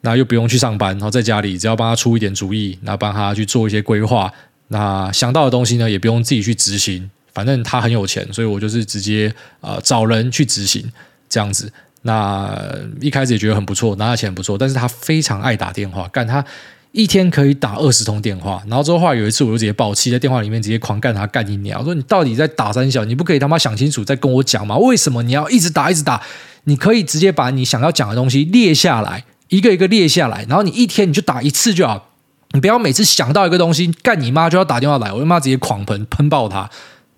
[0.00, 4.32] 那又不用去上班，然后在家里只要帮他出一点主意，那帮他去做一些规划。
[4.68, 10.84] 那想到的东西呢，也不用自己去执行，反正他很有钱，所以我就是直接呃找人去执行
[11.28, 11.72] 这样子。
[12.02, 12.54] 那
[13.00, 16.44] 一开始也觉得很不错，拿的钱不错，但是他非常爱打电话，干他
[16.92, 24.76] 一天可以打二十通电话，然后之后后来有一次我就直接爆气，在电话里面直接狂干他干你鸟，我说你到底在打三小，你不可以他妈想清楚再跟我讲吗？
[24.76, 26.22] 为什么你要一直打一直打？
[26.64, 32.13] 你可以直接把你想要讲的东西列下来，一个一个列下来，然后你一天你就打一次就好，
[32.54, 36.68] 你不要每次想到一个东西干你妈就要打电话来，我他妈直接狂喷喷爆他。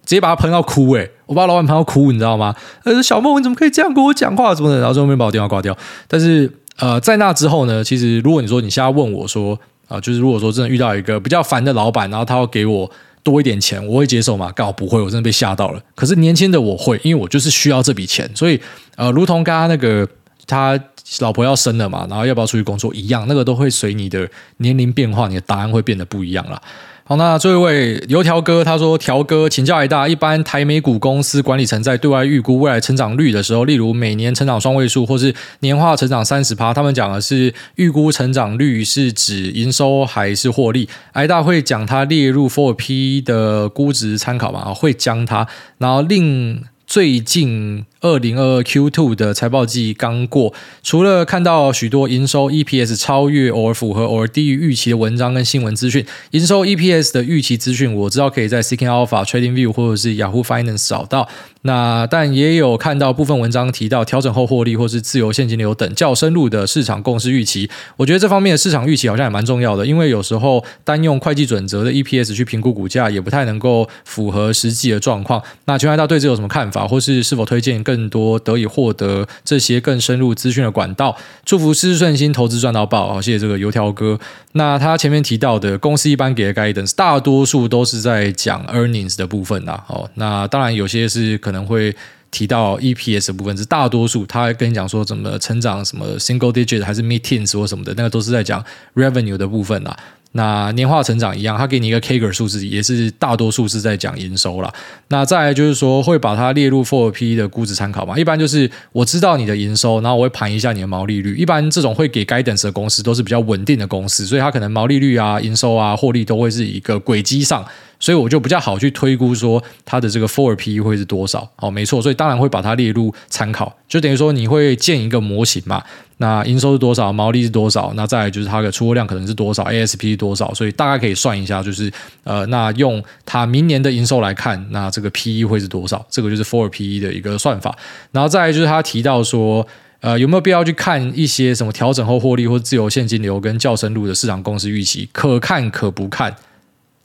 [0.04, 2.54] 直接把他喷到哭诶、我把老板喷到哭，你知道吗？
[2.84, 4.54] 他说小梦，你怎么可以这样跟我讲话？
[4.54, 5.76] 什么的，然后最后面把我电话挂掉。
[6.06, 9.58] 但是呃，在那之后呢，其实如果你说你现在问我说
[9.88, 12.88] 啊、就是如果说真的遇到一个比较烦的老板，然后他要给我
[13.24, 14.52] 多一点钱，我会接受吗？
[14.54, 15.80] 刚好不会，我真的被吓到了。
[15.96, 18.60] 可是年轻的我会，因为我就是需要这笔钱，所以
[18.94, 20.06] 呃，如同刚刚那个
[20.46, 20.78] 他
[21.20, 24.28] 老婆要生了嘛，然后要不要出去工作一样，那个都会随你的
[24.58, 26.60] 年龄变化，你的答案会变得不一样了。
[27.08, 40.88] 好，那最后一位油条哥他说：“条哥，请教一大，一般台美股公司管理层在对外预估未来成长率的时候，例如每年成长双位数，或是年化成长三十趴，他们讲的是预估成长率是指营收还是获利？
[41.12, 44.74] 挨大会将它列入 four p 的估值参考吗？
[44.74, 45.46] 会将它，
[45.78, 61.28] 然后另。”最近二零二二 Q two 的财报季刚过，除了看到许多营收 EPS 超越偶尔符合偶尔低于预期的文章跟新闻资讯，营收 EPS 的预期资讯我知道可以在 Seeking Alpha、TradingView 或者是 Yahoo Finance 找到。
[61.66, 67.68] 那但也有看到部分文章提到调整后获利或是自由现金流等较深入的市场共识预期。
[67.96, 75.42] 我觉得这方面的市场预期好像也蛮重要的，因为有时候单用会计准则的 EPS 去评估股价也不太能够符合实际的状况。
[75.66, 76.86] 那全海大对这有什么看法？
[76.86, 81.16] 或是是否推荐更多得以获得这些更深入资讯的管道？
[81.44, 83.12] 祝福事事顺心，投资赚到爆！
[83.12, 84.18] 好，谢谢这个油条哥。
[84.52, 89.78] 那他前面提到的公司一般给的 guidance，大多数都是在讲 earnings 的部分呐。
[89.88, 91.94] 哦，那当然有些是可能能会
[92.30, 98.62] 提到 EPS 的部分，是大多数他跟你讲说怎么成长，什么 single digit 还是 mid teens 或什么的，那个都是在讲
[98.94, 99.96] revenue 的部分啦。
[100.32, 104.70] 那年化成长一样，他给你一个 CAGR 数字，也是大多数是在讲营收啦。
[105.08, 108.18] 那再来就是说，会把它列入 for P 的估值参考嘛？
[108.18, 111.36] 一般就是我知道你的营收，然后我会盘一下你的毛利率。
[111.36, 117.64] 一般这种会给 guidance 的公司都是比较稳定的公司，所以它可能毛利率啊、营收啊、获利都会是一个轨迹上。
[117.98, 125.82] 所以我就比较好去推估说它的这个 forward PE 会是多少，好，没错，所以当然会把它列入参考，就等于说你会建一个模型嘛，
[126.18, 131.90] 那营收是多少，毛利是多少，那再来就是它的出货量可能是多少，ASP 是多少，所以大概可以算一下，就是
[132.24, 137.76] 呃，那用它明年的营收来看，那这个 PE 会是多少，这个就是 forward PE 的一个算法，
[138.12, 139.66] 然后再来就是他提到说，
[140.00, 146.34] 呃，有没有必要去看一些什么调整后获利或自由现金流跟较深入的市场公司预期，可看可不看。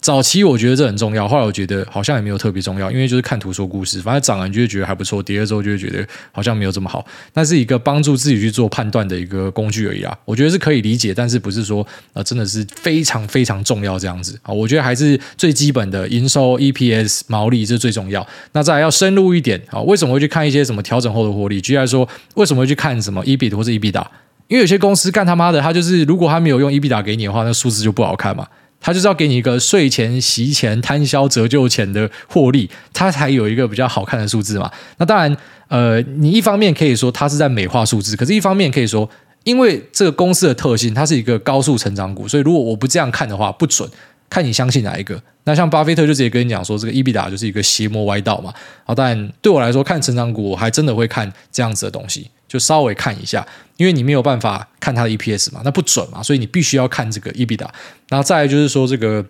[0.02, 7.06] 早期我觉得这很重要，后来我觉得好像也没有特别重要，因为就是看图说故事，反正涨了你就会觉得还不错，跌了之后就会觉得好像没有这么好。
[7.36, 14.52] 那是一个帮助自己去做判断的一个工具而已啊，我觉得是可以理解，但是不是说呃真的是非常非常重要这样子啊？
[14.52, 18.28] 我觉得还是最基本的营收、EPS、毛利这最重要。
[18.54, 21.62] 那再来要深入一点啊，为什么会去看一些什么调整后的获利？
[21.62, 24.04] 举例来说，为什么会去看什么 EBIT 或是 EBITDA？
[24.48, 28.48] 因为有些公司干他妈的，他就是如果他没有用 EBITDA 给你的话，那数字就不好看嘛。
[28.82, 34.70] 他就是要给你一个税前、息前、摊销、折旧前的获利，它才有一个比较好看的数字嘛。
[34.98, 39.10] 那当然，呃，你一方面可以说它是在美化数字，可是一方面可以说，
[39.44, 43.88] 因为这个公司的特性，它是一个高速成长股，所以如果我不这样看的话，不准。
[44.30, 45.22] 看你相信哪一个。
[45.44, 48.54] 那像巴菲特就直接跟你讲说，这个 EBITDA 就是一个邪魔歪道嘛。
[48.86, 53.48] 好，但对我来说，看成长股我还真的会看这样子的东西，就稍微看一下，
[53.78, 57.68] 因为你没有办法看它的 EPS 嘛，那不准嘛，所以你必须要看这个 EBITDA。
[58.10, 59.24] 然后再来就是说这个。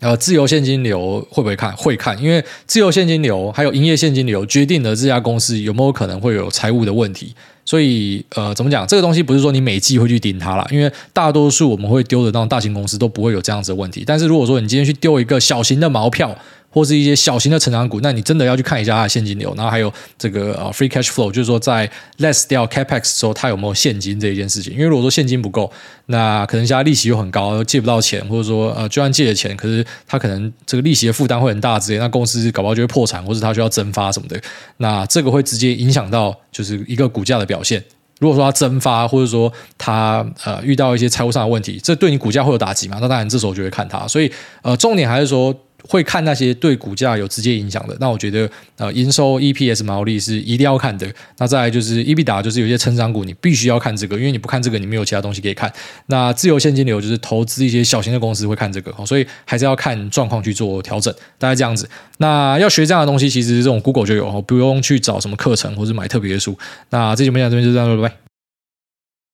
[0.00, 1.72] 呃，自由现金流会不会看？
[1.76, 7.32] 会看，因为自由现金流还有营业现金流决定了这家公司有没有可能会有财务的问题。
[7.64, 8.84] 所以，呃，怎么讲？
[8.84, 14.02] 这个东西不是说你每季会去盯它啦，因为大多数我们会丢的那种大型公司都不会有这样子的问题。
[14.04, 16.36] 但是如果说你今天去丢一个小型的毛票，
[16.72, 24.72] 或是一些小型的成长股，那你真的要去看一下它的现金流，然后还有这个呃 free cash flow，就是说在 less 掉 capex 的时候，它有没有现金这一件事情。
[24.72, 25.70] 因为如果说现金不够，
[26.06, 34.40] 那可能现在利息又很高，借不到钱，或者说呃就算借了钱，可是它可能这个利息的负担会很大之类，那公司搞不好就会破产，或者它需要增发什么的，
[34.78, 37.84] 那这个会直接影响到就是一个股价的表现。
[38.18, 42.98] 如果说它增发，或者说它呃遇到一些财务上的问题，这对你股价会有打击吗？
[43.00, 44.06] 那当然这时候就会看它。
[44.06, 45.54] 所以呃重点还是说。
[45.88, 51.06] 会看那些对股价有直接影响的，那我觉得呃营收 EPS 毛利是一定要看的。
[51.38, 55.72] 那再来就是 EBITDA，就是有些成长股你必须要看这个，因为你不看这个，你没有其他东西可以看。
[56.06, 61.88] 那自由现金流就是投资一些小型的公司会看这个，所以还是要看状况去做调整，大概这样子。
[62.18, 66.56] 那要学这样的东西，其实这种 Google 就有，不用去找什么课程或者买特别的书。
[66.90, 68.21] 那这节目讲这边就这样，拜拜。